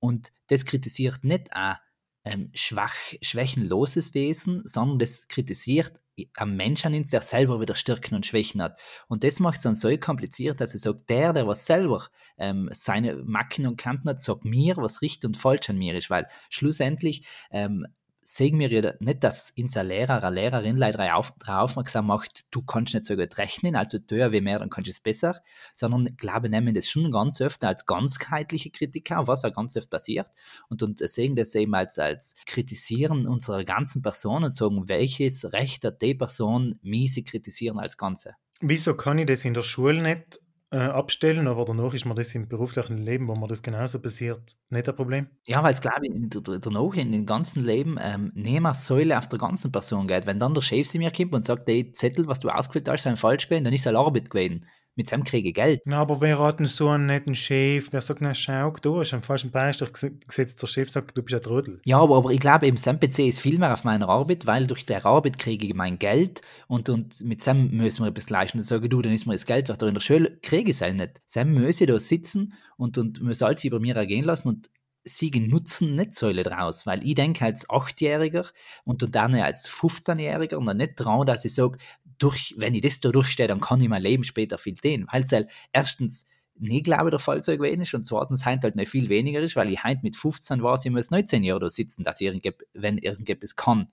und 0.00 0.32
das 0.48 0.64
kritisiert 0.64 1.22
nicht 1.22 1.52
auch 1.54 1.76
ähm, 2.24 2.50
schwach, 2.54 2.94
schwächenloses 3.20 4.14
Wesen, 4.14 4.62
sondern 4.64 4.98
das 4.98 5.28
kritisiert 5.28 5.92
am 6.36 6.56
Menschen, 6.56 6.92
der 7.10 7.20
selber 7.22 7.60
wieder 7.60 7.74
Stärken 7.74 8.14
und 8.14 8.26
Schwächen 8.26 8.62
hat. 8.62 8.78
Und 9.08 9.24
das 9.24 9.40
macht 9.40 9.56
es 9.56 9.62
dann 9.62 9.74
so 9.74 9.96
kompliziert, 9.96 10.60
dass 10.60 10.74
er 10.74 10.80
sagt, 10.80 11.08
der, 11.08 11.32
der 11.32 11.46
was 11.46 11.66
selber 11.66 12.06
ähm, 12.36 12.68
seine 12.72 13.16
Macken 13.24 13.66
und 13.66 13.76
Kanten 13.76 14.08
hat, 14.08 14.20
sagt 14.20 14.44
mir, 14.44 14.76
was 14.76 15.00
richtig 15.02 15.26
und 15.28 15.36
falsch 15.36 15.70
an 15.70 15.78
mir 15.78 15.94
ist, 15.96 16.10
weil 16.10 16.28
schlussendlich 16.50 17.26
ähm, 17.50 17.86
sehen 18.32 18.58
wir 18.58 18.96
nicht, 19.00 19.24
dass 19.24 19.52
unser 19.58 19.84
Lehrer, 19.84 20.24
eine 20.24 20.34
Lehrerin 20.34 20.78
leider 20.78 20.98
darauf 20.98 21.34
aufmerksam 21.46 22.06
macht, 22.06 22.46
du 22.50 22.62
kannst 22.62 22.94
nicht 22.94 23.04
so 23.04 23.14
gut 23.14 23.36
rechnen, 23.36 23.76
also 23.76 23.98
teuer 23.98 24.32
wie 24.32 24.40
mehr, 24.40 24.58
dann 24.58 24.70
kannst 24.70 24.88
du 24.88 24.90
es 24.90 25.00
besser, 25.00 25.38
sondern 25.74 26.06
ich 26.06 26.16
glaube, 26.16 26.48
nehmen 26.48 26.74
das 26.74 26.88
schon 26.88 27.12
ganz 27.12 27.42
öfter 27.42 27.68
als 27.68 27.84
ganzheitliche 27.84 28.70
Kritiker, 28.70 29.26
was 29.26 29.44
auch 29.44 29.52
ganz 29.52 29.76
oft 29.76 29.90
passiert, 29.90 30.28
und, 30.70 30.82
und 30.82 30.98
sehen 30.98 31.36
das 31.36 31.54
eben 31.54 31.74
als, 31.74 31.98
als 31.98 32.34
Kritisieren 32.46 33.26
unserer 33.26 33.64
ganzen 33.64 34.00
Person 34.00 34.44
und 34.44 34.54
sagen, 34.54 34.88
welches 34.88 35.52
Recht 35.52 35.84
hat 35.84 36.00
die 36.00 36.14
Person, 36.14 36.78
mich 36.82 37.12
sie 37.12 37.24
kritisieren 37.24 37.78
als 37.78 37.98
Ganze. 37.98 38.36
Wieso 38.62 38.96
kann 38.96 39.18
ich 39.18 39.26
das 39.26 39.44
in 39.44 39.52
der 39.52 39.62
Schule 39.62 40.00
nicht 40.00 40.40
äh, 40.72 40.78
abstellen, 40.78 41.46
aber 41.46 41.64
danach 41.64 41.92
ist 41.92 42.06
mir 42.06 42.14
das 42.14 42.34
im 42.34 42.48
beruflichen 42.48 42.98
Leben, 42.98 43.28
wo 43.28 43.34
mir 43.34 43.46
das 43.46 43.62
genauso 43.62 43.98
passiert, 43.98 44.56
nicht 44.70 44.88
ein 44.88 44.96
Problem. 44.96 45.28
Ja, 45.46 45.62
weil 45.62 45.74
es 45.74 45.80
glaube 45.80 46.06
ich 46.06 46.30
danach 46.60 46.94
in 46.94 47.12
dem 47.12 47.26
ganzen 47.26 47.62
Leben 47.62 47.96
ähm, 48.00 48.32
nicht 48.34 48.74
Säule 48.74 49.18
auf 49.18 49.28
der 49.28 49.38
ganzen 49.38 49.70
Person 49.70 50.08
geht. 50.08 50.26
Wenn 50.26 50.40
dann 50.40 50.54
der 50.54 50.62
Chef 50.62 50.88
zu 50.88 50.98
mir 50.98 51.10
kommt 51.10 51.34
und 51.34 51.44
sagt, 51.44 51.68
der 51.68 51.92
Zettel, 51.92 52.26
was 52.26 52.40
du 52.40 52.48
ausgefüllt 52.48 52.88
hast, 52.88 53.02
sind 53.02 53.18
falsch 53.18 53.48
gewesen, 53.48 53.64
dann 53.64 53.74
ist 53.74 53.86
er 53.86 53.96
Arbeit 53.96 54.30
gewesen 54.30 54.66
mit 54.94 55.08
seinem 55.08 55.24
kriege 55.24 55.48
ich 55.48 55.54
Geld. 55.54 55.82
Na, 55.84 55.98
aber 55.98 56.20
wer 56.20 56.38
hat 56.38 56.60
denn 56.60 56.66
so 56.66 56.88
einen 56.88 57.06
netten 57.06 57.34
Chef, 57.34 57.88
der 57.88 58.00
sagt, 58.00 58.20
na 58.20 58.34
schau, 58.34 58.72
du 58.82 59.00
hast 59.00 59.12
einen 59.12 59.22
falschen 59.22 59.50
Beistrich 59.50 59.92
gesetzt, 60.26 60.62
der 60.62 60.66
Chef 60.66 60.90
sagt, 60.90 61.16
du 61.16 61.22
bist 61.22 61.34
ein 61.34 61.40
Trödel. 61.40 61.80
Ja, 61.84 61.98
aber, 61.98 62.16
aber 62.16 62.30
ich 62.30 62.40
glaube, 62.40 62.66
eben 62.66 62.76
sein 62.76 63.00
PC 63.00 63.20
ist 63.20 63.40
viel 63.40 63.58
mehr 63.58 63.72
auf 63.72 63.84
meiner 63.84 64.08
Arbeit, 64.08 64.46
weil 64.46 64.66
durch 64.66 64.84
der 64.84 65.04
Arbeit 65.06 65.38
kriege 65.38 65.66
ich 65.66 65.74
mein 65.74 65.98
Geld 65.98 66.42
und, 66.68 66.88
und 66.88 67.22
mit 67.24 67.40
Sam 67.40 67.70
müssen 67.70 68.04
wir 68.04 68.08
etwas 68.08 68.30
leisten. 68.30 68.58
Dann 68.58 68.64
sage 68.64 68.88
du, 68.88 69.00
dann 69.02 69.12
ist 69.12 69.26
mir 69.26 69.32
das 69.32 69.46
Geld 69.46 69.68
wert. 69.68 69.82
In 69.82 69.94
der 69.94 70.00
Schule 70.00 70.38
kriege 70.42 70.70
ich 70.70 70.76
es 70.76 70.82
halt 70.82 70.96
nicht. 70.96 71.22
Sam 71.26 71.52
müsse 71.52 71.86
da 71.86 71.98
sitzen 71.98 72.54
und, 72.76 72.98
und 72.98 73.22
muss 73.22 73.42
alles 73.42 73.64
über 73.64 73.80
mir 73.80 73.96
ergehen 73.96 74.24
lassen 74.24 74.48
und 74.48 74.70
sie 75.04 75.30
nutzen 75.30 75.96
nicht 75.96 76.14
so 76.14 76.32
draus, 76.32 76.86
weil 76.86 77.04
ich 77.06 77.14
denke 77.14 77.44
als 77.44 77.68
Achtjähriger 77.68 78.46
und 78.84 79.14
dann 79.14 79.34
als 79.34 79.68
15-Jähriger 79.68 80.56
und 80.56 80.66
dann 80.66 80.76
nicht 80.76 80.96
trauen, 80.96 81.26
dass 81.26 81.44
ich 81.44 81.54
sage, 81.54 81.78
durch, 82.22 82.54
wenn 82.56 82.74
ich 82.74 82.82
das 82.82 83.00
da 83.00 83.10
durchstehe, 83.10 83.48
dann 83.48 83.60
kann 83.60 83.80
ich 83.80 83.88
mein 83.88 84.02
Leben 84.02 84.24
später 84.24 84.58
viel 84.58 84.76
tun. 84.76 85.06
Weil 85.10 85.22
es 85.22 85.32
halt 85.32 85.50
erstens 85.72 86.26
nie 86.54 86.82
glaube 86.82 87.10
der 87.10 87.18
Fall 87.18 87.42
so 87.42 87.52
gewesen 87.52 87.80
ist 87.80 87.94
und 87.94 88.04
zweitens 88.04 88.44
heint 88.44 88.62
halt 88.62 88.76
noch 88.76 88.86
viel 88.86 89.08
weniger 89.08 89.40
ist, 89.40 89.56
weil 89.56 89.70
ich 89.70 89.82
heint 89.82 90.02
mit 90.02 90.16
15 90.16 90.62
war, 90.62 90.78
ich 90.82 90.90
muss 90.90 91.10
19 91.10 91.42
Jahre 91.42 91.60
da 91.60 91.70
sitzen, 91.70 92.04
dass 92.04 92.20
ich 92.20 92.54
wenn 92.74 92.98
irgendetwas 92.98 93.56
kann. 93.56 93.88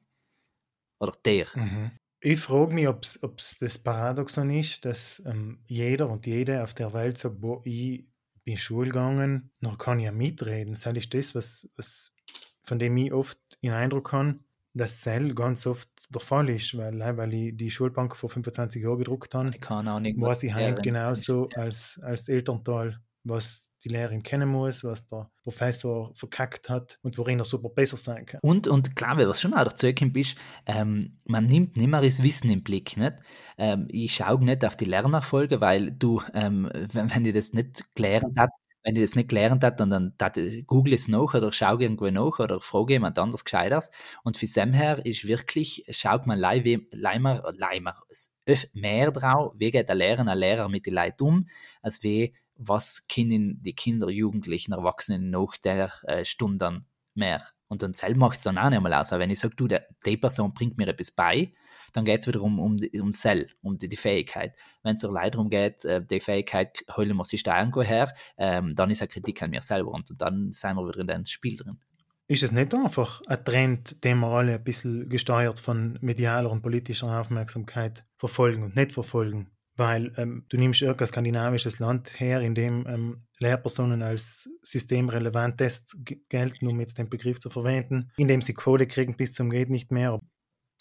Oder 0.99 1.13
der. 1.25 1.47
Mhm. 1.55 1.91
Ich 2.21 2.39
frage 2.41 2.73
mich, 2.73 2.87
ob 2.87 3.03
es 3.03 3.57
das 3.59 3.77
Paradoxon 3.77 4.49
ist, 4.49 4.83
dass 4.83 5.23
ähm, 5.25 5.59
jeder 5.67 6.09
und 6.09 6.25
jede 6.27 6.63
auf 6.63 6.73
der 6.73 6.93
Welt 6.93 7.17
sagt, 7.17 7.41
wo 7.41 7.61
ich 7.63 8.05
bin 8.43 8.57
Schule 8.57 8.89
gegangen, 8.89 9.51
noch 9.61 9.77
kann 9.77 9.99
ich 9.99 10.05
ja 10.05 10.11
mitreden. 10.11 10.73
Das 10.73 10.85
ist 10.85 11.13
das, 11.13 11.33
was, 11.33 11.69
was, 11.77 12.13
von 12.63 12.77
dem 12.77 12.97
ich 12.97 13.13
oft 13.13 13.39
den 13.63 13.71
Eindruck 13.71 14.11
habe, 14.11 14.39
dass 14.73 15.01
Cell 15.01 15.33
ganz 15.33 15.65
oft 15.65 15.89
der 16.09 16.21
Fall 16.21 16.49
ist, 16.49 16.77
weil, 16.77 16.99
weil 17.17 17.33
ich 17.33 17.57
die 17.57 17.71
Schulbank 17.71 18.15
vor 18.15 18.29
25 18.29 18.83
Jahren 18.83 18.99
gedruckt 18.99 19.33
habe, 19.33 19.49
ich 19.53 19.61
kann 19.61 19.87
auch 19.87 19.99
nicht 19.99 20.19
weiß 20.19 20.43
ich 20.43 20.53
halt 20.53 20.83
genauso 20.83 21.49
als, 21.55 21.99
als 22.03 22.29
Elternteil, 22.29 22.99
was 23.23 23.69
die 23.83 23.89
Lehrerin 23.89 24.23
kennen 24.23 24.49
muss, 24.49 24.83
was 24.83 25.05
der 25.05 25.29
Professor 25.43 26.11
verkackt 26.13 26.69
hat 26.69 26.99
und 27.01 27.17
worin 27.17 27.39
er 27.39 27.45
super 27.45 27.69
besser 27.69 27.97
sein 27.97 28.25
kann. 28.25 28.39
Und, 28.43 28.67
und 28.67 28.95
glaube, 28.95 29.27
was 29.27 29.41
schon 29.41 29.53
auch 29.53 29.63
dazu 29.63 29.93
kommt, 29.93 30.17
ist, 30.17 30.37
ähm, 30.65 31.19
man 31.25 31.45
nimmt 31.47 31.77
nicht 31.77 31.87
mehr 31.87 32.01
das 32.01 32.21
Wissen 32.21 32.49
im 32.49 32.63
Blick. 32.63 32.97
Nicht? 32.97 33.15
Ähm, 33.57 33.87
ich 33.89 34.13
schaue 34.13 34.43
nicht 34.43 34.65
auf 34.65 34.75
die 34.75 34.85
Lernerfolge, 34.85 35.61
weil 35.61 35.91
du, 35.91 36.21
ähm, 36.33 36.69
wenn, 36.91 37.13
wenn 37.13 37.23
dir 37.23 37.33
das 37.33 37.53
nicht 37.53 37.83
gelernt 37.95 38.37
hat, 38.37 38.49
wenn 38.83 38.95
ich 38.95 39.01
das 39.01 39.15
nicht 39.15 39.29
gelernt 39.29 39.63
hat, 39.63 39.79
dann, 39.79 40.13
dann, 40.17 40.63
google 40.65 40.93
es 40.93 41.07
nach 41.07 41.33
oder 41.33 41.51
schau 41.51 41.77
irgendwo 41.77 42.09
nach 42.09 42.39
oder 42.39 42.61
frage 42.61 42.93
jemand 42.93 43.19
anders 43.19 43.43
Gescheiteres. 43.43 43.91
Und 44.23 44.37
für 44.37 44.47
Sam 44.47 44.73
her 44.73 45.05
ist 45.05 45.27
wirklich, 45.27 45.85
schaut 45.89 46.27
man 46.27 46.39
leimer, 46.39 46.79
leimer, 46.91 48.03
mehr 48.73 49.11
drauf, 49.11 49.53
wie 49.57 49.71
geht 49.71 49.89
der 49.89 49.95
Lehrer, 49.95 50.23
der 50.23 50.35
Lehrer 50.35 50.69
mit 50.69 50.85
den 50.85 50.93
Leuten 50.93 51.23
um, 51.23 51.47
als 51.81 52.03
wie, 52.03 52.33
was 52.55 53.07
können 53.07 53.61
die 53.61 53.73
Kinder, 53.73 54.09
Jugendlichen, 54.09 54.73
Erwachsenen 54.73 55.29
nach 55.29 55.57
der 55.57 55.91
äh, 56.03 56.25
Stunde 56.25 56.83
mehr. 57.15 57.43
Und 57.67 57.83
dann 57.83 57.93
selber 57.93 58.19
macht 58.19 58.37
es 58.37 58.43
dann 58.43 58.57
auch 58.57 58.69
nicht 58.69 58.81
mal 58.81 58.93
aus. 58.93 59.13
Aber 59.13 59.21
wenn 59.21 59.29
ich 59.29 59.39
sage, 59.39 59.55
du, 59.55 59.67
der, 59.67 59.85
die 60.05 60.17
Person 60.17 60.53
bringt 60.53 60.77
mir 60.77 60.87
etwas 60.87 61.11
bei, 61.11 61.53
dann 61.91 62.05
geht 62.05 62.21
es 62.21 62.27
wieder 62.27 62.41
um, 62.41 62.59
um, 62.59 63.13
Cell, 63.13 63.49
um 63.61 63.77
die, 63.77 63.89
die 63.89 63.97
Fähigkeit. 63.97 64.53
Wenn 64.83 64.95
es 64.95 65.03
leider 65.03 65.31
darum 65.31 65.49
geht, 65.49 65.85
äh, 65.85 66.03
die 66.05 66.19
Fähigkeit, 66.19 66.83
holen 66.95 67.15
wir 67.15 67.39
da 67.43 67.59
irgendwo 67.59 67.81
her, 67.81 68.13
ähm, 68.37 68.75
dann 68.75 68.89
ist 68.91 69.01
eine 69.01 69.07
Kritik 69.07 69.41
an 69.41 69.51
mir 69.51 69.61
selber 69.61 69.91
und 69.91 70.13
dann 70.21 70.51
sind 70.51 70.75
wir 70.75 70.87
wieder 70.87 71.01
in 71.01 71.07
dem 71.07 71.25
Spiel 71.25 71.57
drin. 71.57 71.79
Ist 72.29 72.43
es 72.43 72.51
nicht 72.51 72.75
einfach 72.75 73.21
ein 73.25 73.43
Trend, 73.43 74.03
den 74.03 74.19
wir 74.19 74.27
alle 74.27 74.53
ein 74.53 74.63
bisschen 74.63 75.09
gesteuert 75.09 75.59
von 75.59 75.97
medialer 75.99 76.51
und 76.51 76.61
politischer 76.61 77.19
Aufmerksamkeit 77.19 78.05
verfolgen 78.17 78.61
und 78.61 78.75
nicht 78.75 78.91
verfolgen? 78.91 79.49
Weil 79.75 80.13
ähm, 80.15 80.45
du 80.47 80.57
nimmst 80.57 80.83
irgendein 80.83 81.07
skandinavisches 81.07 81.79
Land 81.79 82.19
her, 82.19 82.41
in 82.41 82.53
dem 82.53 82.85
ähm, 82.85 83.23
Lehrpersonen 83.39 84.03
als 84.03 84.47
systemrelevant 84.61 85.57
Tests 85.57 85.97
gelten, 86.27 86.67
um 86.67 86.79
jetzt 86.79 86.99
den 86.99 87.09
Begriff 87.09 87.39
zu 87.39 87.49
verwenden, 87.49 88.11
in 88.17 88.27
dem 88.27 88.43
sie 88.43 88.53
Kohle 88.53 88.85
kriegen 88.85 89.15
bis 89.17 89.33
zum 89.33 89.49
Geht 89.49 89.71
nicht 89.71 89.91
mehr 89.91 90.19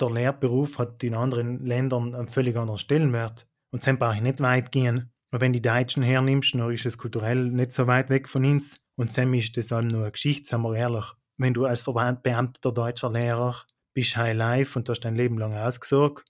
der 0.00 0.10
Lehrberuf 0.10 0.78
hat 0.78 1.02
in 1.02 1.14
anderen 1.14 1.64
Ländern 1.64 2.14
einen 2.14 2.28
völlig 2.28 2.56
anderen 2.56 2.78
Stellenwert. 2.78 3.48
Und 3.70 3.86
dann 3.86 3.98
brauche 3.98 4.16
ich 4.16 4.22
nicht 4.22 4.40
weit 4.40 4.72
gehen. 4.72 5.10
Aber 5.30 5.40
wenn 5.40 5.52
die 5.52 5.62
Deutschen 5.62 6.02
hernimmst, 6.02 6.54
dann 6.54 6.70
ist 6.72 6.86
es 6.86 6.96
kulturell 6.96 7.50
nicht 7.50 7.72
so 7.72 7.86
weit 7.86 8.08
weg 8.08 8.28
von 8.28 8.44
uns. 8.44 8.80
Und 8.96 9.16
dann 9.16 9.34
ist 9.34 9.56
das 9.56 9.70
halt 9.70 9.90
nur 9.90 10.02
eine 10.02 10.12
Geschichte, 10.12 10.48
sagen 10.48 10.62
wir 10.62 10.74
ehrlich. 10.74 11.04
Wenn 11.36 11.54
du 11.54 11.66
als 11.66 11.82
verbeamteter 11.82 12.72
deutscher 12.72 13.10
Lehrer 13.10 13.54
bist 13.94 14.16
high 14.16 14.36
life 14.36 14.78
und 14.78 14.88
hast 14.88 15.00
dein 15.00 15.14
Leben 15.14 15.38
lang 15.38 15.54
ausgesorgt, 15.54 16.24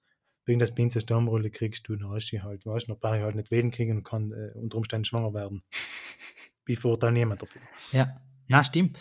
wegen 0.45 0.59
das 0.59 0.75
Pinzer 0.75 1.01
Stammrolle 1.01 1.51
kriegst 1.51 1.89
du, 1.89 1.97
dann 1.97 2.11
hast 2.11 2.31
du 2.31 2.43
halt, 2.43 2.67
weißt 2.67 2.89
du, 2.89 2.93
dann 2.93 3.01
brauche 3.01 3.19
ich 3.19 3.23
halt 3.23 3.37
nicht 3.37 3.51
wählen 3.51 3.71
kriegen 3.71 3.99
und 3.99 4.05
kann 4.05 4.33
äh, 4.33 4.59
unter 4.59 4.79
Umständen 4.79 5.05
schwanger 5.05 5.33
werden. 5.35 5.63
ich 6.67 6.79
verurteile 6.79 7.13
niemand 7.13 7.43
dafür. 7.43 7.61
Ja, 7.93 8.21
na 8.49 8.65
stimmt. 8.65 8.99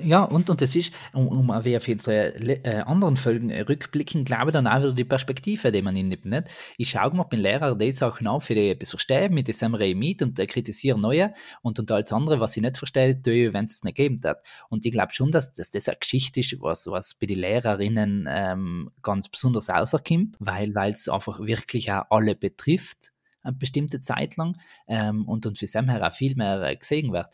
Ja, 0.00 0.22
und, 0.22 0.48
und 0.48 0.60
das 0.60 0.76
ist, 0.76 0.94
um, 1.12 1.26
um 1.26 1.50
auf 1.50 1.66
unsere 1.66 2.36
äh, 2.36 2.82
anderen 2.82 3.16
Folgen 3.16 3.50
rückblicken, 3.50 4.24
glaube 4.24 4.50
ich, 4.50 4.52
dann 4.52 4.68
auch 4.68 4.78
wieder 4.78 4.92
die 4.92 5.04
Perspektive, 5.04 5.72
die 5.72 5.82
man 5.82 5.96
innimmt. 5.96 6.24
Nicht? 6.24 6.44
Ich 6.78 6.90
schaue 6.90 7.12
mir 7.16 7.24
den 7.24 7.40
Lehrer 7.40 7.76
die 7.76 7.90
Sachen 7.90 8.28
an, 8.28 8.40
für 8.40 8.54
die 8.54 8.60
ich 8.60 8.70
etwas 8.72 8.90
verstehe, 8.90 9.28
mit 9.28 9.48
dem 9.48 9.98
mit 9.98 10.22
und 10.22 10.38
äh, 10.38 10.46
kritisiere 10.46 11.00
neue 11.00 11.34
und, 11.62 11.80
und 11.80 11.90
alles 11.90 12.12
andere, 12.12 12.38
was 12.38 12.56
ich 12.56 12.62
nicht 12.62 12.78
verstehe, 12.78 13.20
tue 13.20 13.48
ich, 13.48 13.52
wenn 13.54 13.64
es 13.64 13.74
es 13.74 13.82
nicht 13.82 13.96
geben 13.96 14.20
hat. 14.22 14.46
Und 14.68 14.86
ich 14.86 14.92
glaube 14.92 15.12
schon, 15.12 15.32
dass, 15.32 15.52
dass 15.52 15.70
das 15.70 15.88
eine 15.88 15.98
Geschichte 15.98 16.38
ist, 16.38 16.60
was, 16.60 16.86
was 16.86 17.14
bei 17.14 17.26
den 17.26 17.40
Lehrerinnen 17.40 18.28
ähm, 18.30 18.92
ganz 19.02 19.28
besonders 19.28 19.68
rauskommt, 19.68 20.36
weil 20.38 20.76
es 20.76 21.08
einfach 21.08 21.40
wirklich 21.40 21.90
auch 21.90 22.04
alle 22.10 22.36
betrifft 22.36 23.10
eine 23.42 23.54
bestimmte 23.54 24.00
Zeit 24.00 24.36
lang 24.36 24.56
ähm, 24.88 25.26
und, 25.26 25.46
und 25.46 25.58
für 25.58 25.66
Sam 25.66 25.88
auch 25.90 26.12
viel 26.12 26.36
mehr 26.36 26.62
äh, 26.62 26.76
gesehen 26.76 27.12
wird 27.12 27.26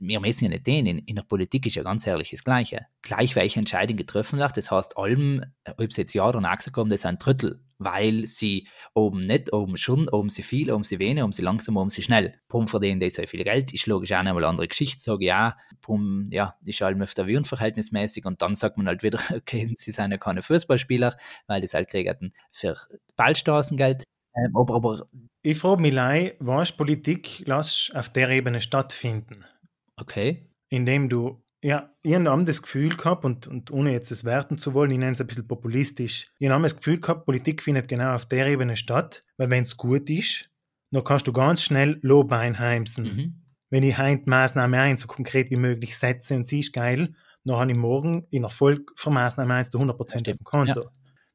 wir 0.00 0.18
messen 0.18 0.44
ja 0.44 0.50
nicht 0.50 0.66
den, 0.66 0.86
in, 0.86 0.98
in 0.98 1.16
der 1.16 1.22
Politik 1.22 1.66
ist 1.66 1.76
ja 1.76 1.82
ganz 1.82 2.06
ehrlich 2.06 2.30
das 2.30 2.42
Gleiche. 2.42 2.86
Gleich 3.02 3.36
welche 3.36 3.60
Entscheidung 3.60 3.96
getroffen 3.96 4.38
wird, 4.38 4.56
das 4.56 4.70
heißt, 4.70 4.96
allem, 4.96 5.42
ob 5.76 5.92
sie 5.92 6.00
jetzt 6.02 6.14
ja 6.14 6.26
oder 6.26 6.40
nein 6.40 6.58
haben, 6.74 6.90
das 6.90 7.00
ist 7.00 7.06
ein 7.06 7.18
Drittel, 7.18 7.62
weil 7.78 8.26
sie 8.26 8.66
oben 8.94 9.20
nicht, 9.20 9.52
oben 9.52 9.76
schon, 9.76 10.08
oben 10.08 10.30
sie 10.30 10.42
viel, 10.42 10.72
oben 10.72 10.84
sie 10.84 10.98
wenig, 10.98 11.22
oben 11.22 11.32
sie 11.32 11.42
langsam, 11.42 11.76
oben 11.76 11.90
sie 11.90 12.02
schnell. 12.02 12.34
Warum 12.48 12.66
verdienen 12.66 12.98
die 12.98 13.10
so 13.10 13.22
viel 13.26 13.44
Geld? 13.44 13.72
Ist 13.72 13.86
logisch 13.86 14.12
auch 14.12 14.18
eine 14.18 14.32
andere 14.32 14.68
Geschichte, 14.68 15.00
sage 15.00 15.26
ja, 15.26 15.56
warum, 15.82 16.28
ja, 16.30 16.52
ist 16.64 16.80
allem 16.80 17.02
öfter 17.02 17.26
wie 17.26 17.36
unverhältnismäßig 17.36 18.24
und 18.24 18.40
dann 18.40 18.54
sagt 18.54 18.78
man 18.78 18.88
halt 18.88 19.02
wieder, 19.02 19.20
okay, 19.36 19.70
sie 19.76 19.92
sind 19.92 20.10
ja 20.10 20.18
keine 20.18 20.42
Fußballspieler, 20.42 21.16
weil 21.46 21.60
das 21.60 21.74
halt 21.74 21.88
kriegen 21.90 22.32
für 22.52 22.76
Ballstraßengeld. 23.16 24.04
Ähm, 24.34 24.56
aber, 24.56 24.74
aber 24.74 25.06
ich 25.42 25.58
frage 25.58 25.82
mich, 25.82 25.94
was 26.38 26.72
Politik 26.72 27.42
lass 27.46 27.90
auf 27.94 28.10
der 28.10 28.30
Ebene 28.30 28.60
stattfinden? 28.60 29.44
Okay. 30.00 30.48
Indem 30.68 31.08
du, 31.08 31.42
ja, 31.62 31.90
ich 32.02 32.14
habe 32.14 32.44
das 32.44 32.62
Gefühl 32.62 32.96
gehabt, 32.96 33.24
und, 33.24 33.46
und 33.46 33.70
ohne 33.70 33.92
jetzt 33.92 34.10
es 34.10 34.24
werten 34.24 34.58
zu 34.58 34.72
wollen, 34.72 34.90
ich 34.90 34.98
nenne 34.98 35.12
es 35.12 35.20
ein 35.20 35.26
bisschen 35.26 35.46
populistisch, 35.46 36.28
ich 36.38 36.48
habe 36.48 36.62
das 36.62 36.76
Gefühl 36.76 37.00
gehabt, 37.00 37.26
Politik 37.26 37.62
findet 37.62 37.88
genau 37.88 38.14
auf 38.14 38.26
der 38.26 38.46
Ebene 38.46 38.76
statt, 38.76 39.22
weil 39.36 39.50
wenn 39.50 39.62
es 39.62 39.76
gut 39.76 40.08
ist, 40.08 40.50
dann 40.90 41.04
kannst 41.04 41.26
du 41.26 41.32
ganz 41.32 41.62
schnell 41.62 41.98
Lob 42.02 42.32
einheimsen. 42.32 43.04
Mhm. 43.04 43.42
Wenn 43.68 43.84
ich 43.84 43.96
heute 43.98 44.28
Maßnahme 44.28 44.80
1 44.80 45.02
so 45.02 45.06
konkret 45.06 45.50
wie 45.50 45.56
möglich 45.56 45.96
setze 45.96 46.34
und 46.34 46.48
sie 46.48 46.60
ist 46.60 46.72
geil, 46.72 47.14
dann 47.44 47.56
habe 47.56 47.70
ich 47.70 47.76
morgen 47.76 48.26
in 48.30 48.42
Erfolg 48.42 48.92
von 48.96 49.14
Maßnahme 49.14 49.54
1 49.54 49.70
zu 49.70 49.78
100% 49.78 49.90
auf 49.92 50.22
dem 50.22 50.44
Konto. 50.44 50.82
Ja. 50.82 50.90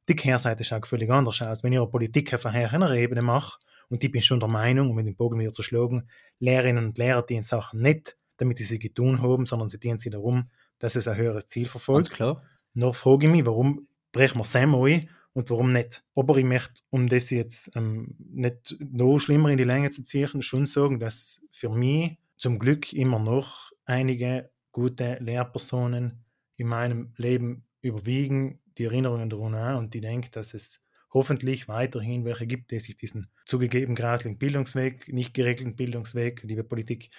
Die 0.10 0.16
Kehrseite 0.16 0.64
schaut 0.64 0.86
völlig 0.86 1.10
anders 1.10 1.42
aus. 1.42 1.64
Wenn 1.64 1.74
ich 1.74 1.80
eine 1.80 1.88
Politik 1.88 2.34
auf 2.34 2.46
einer 2.46 2.92
Ebene 2.92 3.22
mache, 3.22 3.58
und 3.90 4.04
ich 4.04 4.12
bin 4.12 4.22
schon 4.22 4.40
der 4.40 4.50
Meinung, 4.50 4.90
um 4.90 4.96
mit 4.96 5.08
dem 5.08 5.16
Bogen 5.16 5.40
wieder 5.40 5.54
zu 5.54 5.62
schlagen, 5.62 6.10
Lehrerinnen 6.40 6.86
und 6.86 6.98
Lehrer, 6.98 7.22
die 7.22 7.36
in 7.36 7.44
Sachen 7.44 7.82
nicht 7.82 8.18
damit 8.38 8.58
sie 8.58 8.64
sie 8.64 8.80
getun 8.80 9.22
haben, 9.22 9.46
sondern 9.46 9.70
sie 9.70 9.80
dienen 9.80 10.00
sie 10.00 10.10
darum, 10.10 10.50
dass 10.80 10.96
es 10.96 11.08
ein 11.08 11.18
höheres 11.18 11.48
Ziel 11.48 11.66
verfolgt. 11.68 12.10
Ganz 12.10 12.16
klar. 12.16 12.44
Noch 12.74 12.96
frage 12.96 13.28
ich 13.28 13.32
mich, 13.32 13.46
warum 13.46 13.88
brechen 14.12 14.40
wir 14.40 14.44
Sam 14.44 14.76
ein 14.76 15.10
und 15.34 15.50
warum 15.50 15.70
nicht? 15.70 16.04
Aber 16.16 16.38
ich 16.38 16.46
möchte, 16.46 16.82
um 16.90 17.08
das 17.08 17.30
jetzt 17.30 17.72
ähm, 17.76 18.16
nicht 18.20 18.76
noch 18.80 19.20
schlimmer 19.20 19.50
in 19.50 19.58
die 19.58 19.64
Länge 19.64 19.90
zu 19.90 20.04
ziehen, 20.04 20.42
schon 20.42 20.66
sagen, 20.66 21.00
dass 21.00 21.46
für 21.52 21.70
mich 21.70 22.18
zum 22.38 22.60
Glück 22.60 22.92
immer 22.94 23.20
noch 23.20 23.72
einige 23.86 24.50
gute 24.72 25.18
Lehrpersonen 25.22 26.26
in 26.58 26.68
meinem 26.68 27.14
Leben 27.18 27.66
überwiegen, 27.82 28.60
die 28.78 28.86
Erinnerungen 28.86 29.30
daran 29.30 29.56
auch 29.56 29.78
und 29.78 29.96
ich 29.96 30.02
denke, 30.02 30.30
dass 30.32 30.54
es 30.54 30.84
hoffentlich 31.14 31.70
weiterhin 31.70 32.26
welche 32.26 32.46
gibt, 32.46 32.72
die 32.72 32.80
sich 32.82 32.98
diesen 32.98 33.28
zugegeben 33.46 33.96
grauslichen 33.96 34.38
Bildungsweg, 34.38 35.12
nicht 35.14 35.34
geregelten 35.34 35.78
Bildungsweg, 35.78 36.44
liebe 36.44 36.66
Politik, 36.66 37.10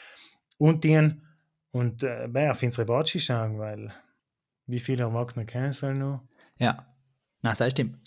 und 0.59 0.85
die 0.85 1.13
und 1.73 2.03
äh, 2.03 2.29
ja, 2.29 2.53
ich 2.53 2.57
finde 2.57 2.73
es 2.73 2.79
Rebatschi 2.79 3.19
sagen, 3.19 3.59
weil 3.59 3.93
wie 4.67 4.81
viele 4.81 5.05
Erwachsene 5.05 5.45
kennen 5.45 5.71
es 5.71 5.83
halt 5.83 5.99
noch? 5.99 6.23
Ja, 6.59 6.87
na, 7.43 7.53
das 7.53 7.71
stimmt. 7.71 7.99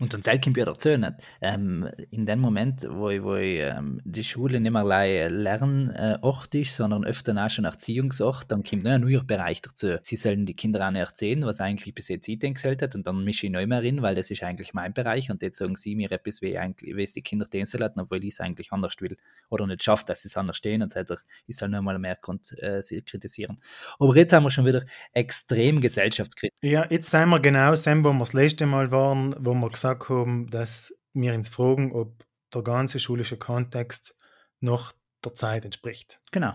Und 0.00 0.12
dann 0.12 0.22
selten 0.22 0.52
mir 0.52 0.66
erzählen. 0.66 1.16
Ähm, 1.40 1.88
in 2.10 2.26
dem 2.26 2.40
Moment, 2.40 2.84
wo, 2.90 3.10
ich, 3.10 3.22
wo 3.22 3.36
ich, 3.36 3.60
ähm, 3.60 4.00
die 4.04 4.24
Schule 4.24 4.58
nicht 4.58 4.72
mehr 4.72 4.82
allein 4.82 5.32
Lernort 5.32 6.52
ist, 6.56 6.74
sondern 6.74 7.04
öfter 7.04 7.36
auch 7.36 7.48
schon 7.48 7.64
Erziehungsort, 7.64 8.50
dann 8.50 8.64
kommt 8.64 8.82
noch 8.82 8.90
ein 8.90 9.02
neuer 9.02 9.22
Bereich 9.22 9.62
dazu. 9.62 9.96
Sie 10.02 10.16
sollen 10.16 10.46
die 10.46 10.56
Kinder 10.56 10.84
auch 10.84 10.90
nicht 10.90 11.00
erzählen, 11.00 11.42
was 11.42 11.60
eigentlich 11.60 11.94
bis 11.94 12.08
jetzt 12.08 12.28
ich 12.28 12.40
gestellt 12.40 12.82
hat, 12.82 12.96
und 12.96 13.06
dann 13.06 13.22
mische 13.22 13.46
ich 13.46 13.52
neu 13.52 13.68
mehr 13.68 13.82
rein, 13.82 14.02
weil 14.02 14.16
das 14.16 14.30
ist 14.32 14.42
eigentlich 14.42 14.74
mein 14.74 14.92
Bereich 14.92 15.30
und 15.30 15.42
jetzt 15.42 15.58
sagen 15.58 15.76
sie 15.76 15.94
mir 15.94 16.10
etwas, 16.10 16.42
wie, 16.42 16.58
eigentlich, 16.58 16.96
wie 16.96 17.04
es 17.04 17.12
die 17.12 17.22
Kinder 17.22 17.46
den 17.46 17.66
sollen, 17.66 17.92
obwohl 17.96 18.24
ich 18.24 18.34
es 18.34 18.40
eigentlich 18.40 18.72
anders 18.72 18.96
will 18.98 19.16
oder 19.48 19.66
nicht 19.66 19.84
schafft, 19.84 20.08
dass 20.08 20.22
sie 20.22 20.28
es 20.28 20.36
anders 20.36 20.56
stehen 20.56 20.82
und 20.82 20.90
sagt 20.90 21.10
er, 21.10 21.18
ich 21.46 21.56
soll 21.56 21.68
noch 21.68 21.82
mal 21.82 21.98
mehr 22.00 22.18
Grund, 22.20 22.52
äh, 22.60 22.82
sie 22.82 23.00
kritisieren. 23.02 23.60
Aber 24.00 24.16
jetzt 24.16 24.32
haben 24.32 24.42
wir 24.42 24.50
schon 24.50 24.66
wieder 24.66 24.84
extrem 25.12 25.80
gesellschaftskritisch. 25.80 26.58
Ja, 26.62 26.86
jetzt 26.90 27.10
sind 27.10 27.28
wir 27.28 27.40
genau 27.40 27.74
Sam, 27.74 28.04
wo 28.04 28.12
wir 28.12 28.18
das 28.18 28.32
letzte 28.32 28.66
Mal 28.66 28.90
waren, 28.90 29.34
wo 29.38 29.54
wir 29.54 29.70
gesagt 29.70 29.93
gesagt 29.94 30.08
haben, 30.10 30.50
dass 30.50 30.94
wir 31.12 31.34
uns 31.34 31.48
fragen, 31.48 31.92
ob 31.92 32.24
der 32.52 32.62
ganze 32.62 32.98
schulische 32.98 33.36
Kontext 33.36 34.16
noch 34.60 34.92
der 35.24 35.34
Zeit 35.34 35.64
entspricht. 35.64 36.20
Genau. 36.32 36.54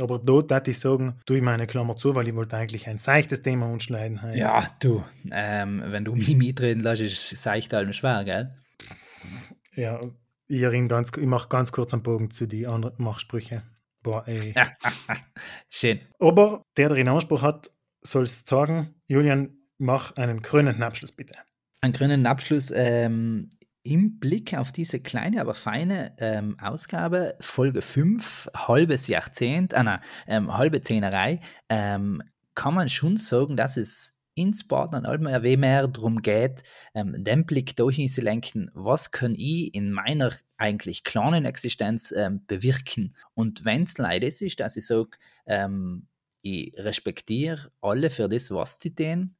Aber 0.00 0.18
dort 0.18 0.50
würde 0.50 0.70
ich 0.70 0.78
sagen, 0.78 1.20
tue 1.24 1.38
ich 1.38 1.42
meine 1.42 1.66
Klammer 1.66 1.96
zu, 1.96 2.14
weil 2.14 2.28
ich 2.28 2.34
wollte 2.34 2.56
eigentlich 2.56 2.86
ein 2.86 2.98
seichtes 2.98 3.40
Thema 3.42 3.66
umschneiden. 3.66 4.22
Heute. 4.22 4.38
Ja, 4.38 4.68
du, 4.80 5.04
ähm, 5.30 5.82
wenn 5.86 6.04
du 6.04 6.14
mich 6.14 6.36
mitreden 6.36 6.82
lässt, 6.82 7.00
ist 7.00 7.32
es 7.32 7.42
seicht 7.42 7.72
allem 7.72 7.94
schwer, 7.94 8.24
gell? 8.24 8.54
Ja, 9.74 10.00
ich, 10.48 10.88
ganz, 10.88 11.10
ich 11.16 11.26
mache 11.26 11.48
ganz 11.48 11.72
kurz 11.72 11.94
einen 11.94 12.02
Bogen 12.02 12.30
zu 12.30 12.46
den 12.46 12.66
anderen 12.66 13.02
Machsprüche. 13.02 13.62
Boah, 14.02 14.28
ey. 14.28 14.54
Schön. 15.70 16.00
Aber 16.20 16.62
der, 16.76 16.90
der 16.90 16.98
in 16.98 17.08
Anspruch 17.08 17.42
hat, 17.42 17.70
soll 18.02 18.24
es 18.24 18.44
sagen, 18.44 18.94
Julian, 19.06 19.56
mach 19.78 20.14
einen 20.16 20.42
krönenden 20.42 20.82
Abschluss 20.82 21.12
bitte 21.12 21.34
einen 21.86 21.94
grünen 21.94 22.26
Abschluss 22.26 22.72
ähm, 22.74 23.48
im 23.84 24.18
Blick 24.18 24.54
auf 24.54 24.72
diese 24.72 25.00
kleine, 25.00 25.40
aber 25.40 25.54
feine 25.54 26.16
ähm, 26.18 26.56
Ausgabe, 26.60 27.36
Folge 27.40 27.80
5, 27.80 28.50
halbes 28.54 29.06
Jahrzehnt, 29.06 29.72
ah, 29.72 29.84
nein, 29.84 30.00
ähm, 30.26 30.56
halbe 30.56 30.82
Zehnerei, 30.82 31.40
ähm, 31.68 32.22
kann 32.56 32.74
man 32.74 32.88
schon 32.88 33.16
sagen, 33.16 33.56
dass 33.56 33.76
es 33.76 34.16
ins 34.34 34.66
Partner 34.66 35.08
allem 35.08 35.60
mehr 35.60 35.86
darum 35.86 36.20
geht, 36.22 36.64
ähm, 36.94 37.22
den 37.22 37.46
Blick 37.46 37.76
dahin 37.76 38.08
zu 38.08 38.20
lenken, 38.20 38.70
was 38.74 39.12
kann 39.12 39.34
ich 39.36 39.72
in 39.72 39.92
meiner 39.92 40.32
eigentlich 40.56 41.04
kleinen 41.04 41.44
Existenz 41.44 42.12
ähm, 42.16 42.44
bewirken. 42.46 43.14
Und 43.34 43.64
wenn 43.64 43.84
es 43.84 43.96
leider 43.96 44.26
ist, 44.26 44.58
dass 44.58 44.76
ich 44.76 44.86
sage, 44.86 45.10
ähm, 45.46 46.08
ich 46.42 46.74
respektiere 46.76 47.70
alle 47.80 48.10
für 48.10 48.28
das, 48.28 48.50
was 48.50 48.78
sie 48.80 48.94
tun, 48.94 49.35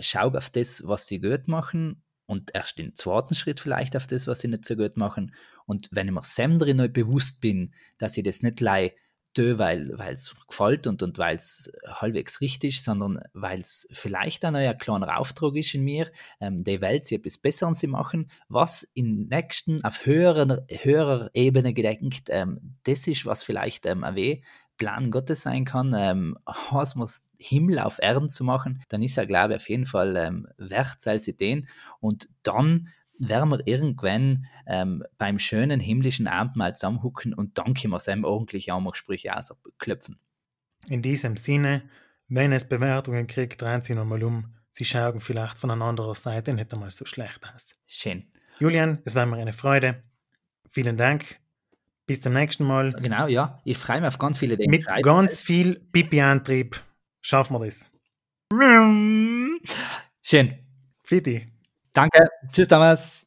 schau 0.00 0.28
auf 0.28 0.50
das, 0.50 0.82
was 0.86 1.06
sie 1.06 1.20
gut 1.20 1.48
machen 1.48 2.02
und 2.26 2.50
erst 2.54 2.78
im 2.78 2.94
zweiten 2.94 3.34
Schritt 3.34 3.60
vielleicht 3.60 3.96
auf 3.96 4.06
das, 4.06 4.26
was 4.26 4.40
sie 4.40 4.48
nicht 4.48 4.64
so 4.64 4.76
gut 4.76 4.96
machen. 4.96 5.34
Und 5.66 5.88
wenn 5.90 6.08
ich 6.08 6.12
mir 6.12 6.22
Sam 6.22 6.58
drin 6.58 6.92
bewusst 6.92 7.40
bin, 7.40 7.74
dass 7.98 8.16
ich 8.16 8.24
das 8.24 8.42
nicht 8.42 8.60
lei 8.60 8.94
tue, 9.34 9.58
weil 9.58 9.92
es 10.12 10.34
gefällt 10.46 10.86
und, 10.86 11.02
und 11.02 11.18
weil 11.18 11.36
es 11.36 11.70
halbwegs 11.86 12.40
richtig 12.40 12.78
ist, 12.78 12.84
sondern 12.84 13.18
weil 13.32 13.60
es 13.60 13.88
vielleicht 13.92 14.44
ein 14.44 14.54
neuer 14.54 14.74
kleiner 14.74 15.18
Auftrag 15.18 15.54
ist 15.56 15.74
in 15.74 15.84
mir, 15.84 16.10
ähm, 16.40 16.56
die 16.56 16.80
Welt 16.80 17.04
sie 17.04 17.16
etwas 17.16 17.38
besser 17.38 17.66
an 17.66 17.74
sie 17.74 17.86
machen, 17.86 18.30
was 18.48 18.82
in 18.94 19.28
nächsten, 19.28 19.84
auf 19.84 20.06
höherer, 20.06 20.64
höherer 20.68 21.30
Ebene 21.34 21.72
gedenkt, 21.72 22.28
ähm, 22.30 22.76
das 22.84 23.06
ist, 23.06 23.26
was 23.26 23.44
vielleicht 23.44 23.86
ähm, 23.86 24.04
weh 24.12 24.42
Plan 24.78 25.10
Gottes 25.10 25.42
sein 25.42 25.64
kann, 25.64 25.94
ähm, 25.96 26.38
Himmel 27.38 27.78
auf 27.78 27.98
Erden 28.00 28.28
zu 28.28 28.44
machen, 28.44 28.82
dann 28.88 29.02
ist 29.02 29.18
er, 29.18 29.26
glaube 29.26 29.52
ich, 29.54 29.60
auf 29.60 29.68
jeden 29.68 29.86
Fall 29.86 30.16
ähm, 30.16 30.48
wert 30.56 31.06
als 31.06 31.28
Ideen. 31.28 31.68
Und 32.00 32.28
dann 32.42 32.88
werden 33.18 33.50
wir 33.50 33.66
irgendwann 33.66 34.46
ähm, 34.66 35.04
beim 35.18 35.38
schönen 35.38 35.80
himmlischen 35.80 36.28
Abendmahl 36.28 36.74
zusammenhucken 36.74 37.34
und 37.34 37.58
dann 37.58 37.74
können 37.74 37.92
wir 37.92 38.00
seinem 38.00 38.24
ordentlich 38.24 38.70
Sprüche 38.92 39.36
ausklopfen. 39.36 40.16
In 40.88 41.02
diesem 41.02 41.36
Sinne, 41.36 41.82
wenn 42.28 42.52
es 42.52 42.68
Bewertungen 42.68 43.26
kriegt, 43.26 43.60
drehen 43.60 43.82
Sie 43.82 43.94
nochmal 43.94 44.22
um. 44.22 44.54
Sie 44.70 44.84
schauen 44.84 45.20
vielleicht 45.20 45.58
von 45.58 45.70
einer 45.70 45.84
anderen 45.84 46.14
Seite 46.14 46.54
nicht 46.54 46.72
einmal 46.72 46.90
so 46.90 47.04
schlecht 47.04 47.40
aus. 47.52 47.76
Schön. 47.86 48.30
Julian, 48.60 49.00
es 49.04 49.14
war 49.14 49.26
mir 49.26 49.38
eine 49.38 49.52
Freude. 49.52 50.02
Vielen 50.70 50.96
Dank. 50.96 51.40
Bis 52.08 52.22
zum 52.22 52.32
nächsten 52.32 52.64
Mal. 52.64 52.94
Genau, 52.94 53.26
ja. 53.26 53.60
Ich 53.64 53.76
freue 53.76 54.00
mich 54.00 54.08
auf 54.08 54.18
ganz 54.18 54.38
viele 54.38 54.56
Dinge. 54.56 54.70
Mit 54.70 54.86
ganz 55.02 55.42
viel 55.42 55.78
Pipi-Antrieb 55.92 56.82
schaffen 57.20 57.54
wir 57.54 57.66
das. 57.66 57.90
Schön. 60.22 60.58
Fiti. 61.04 61.52
Danke. 61.92 62.30
Tschüss, 62.50 62.66
Thomas. 62.66 63.26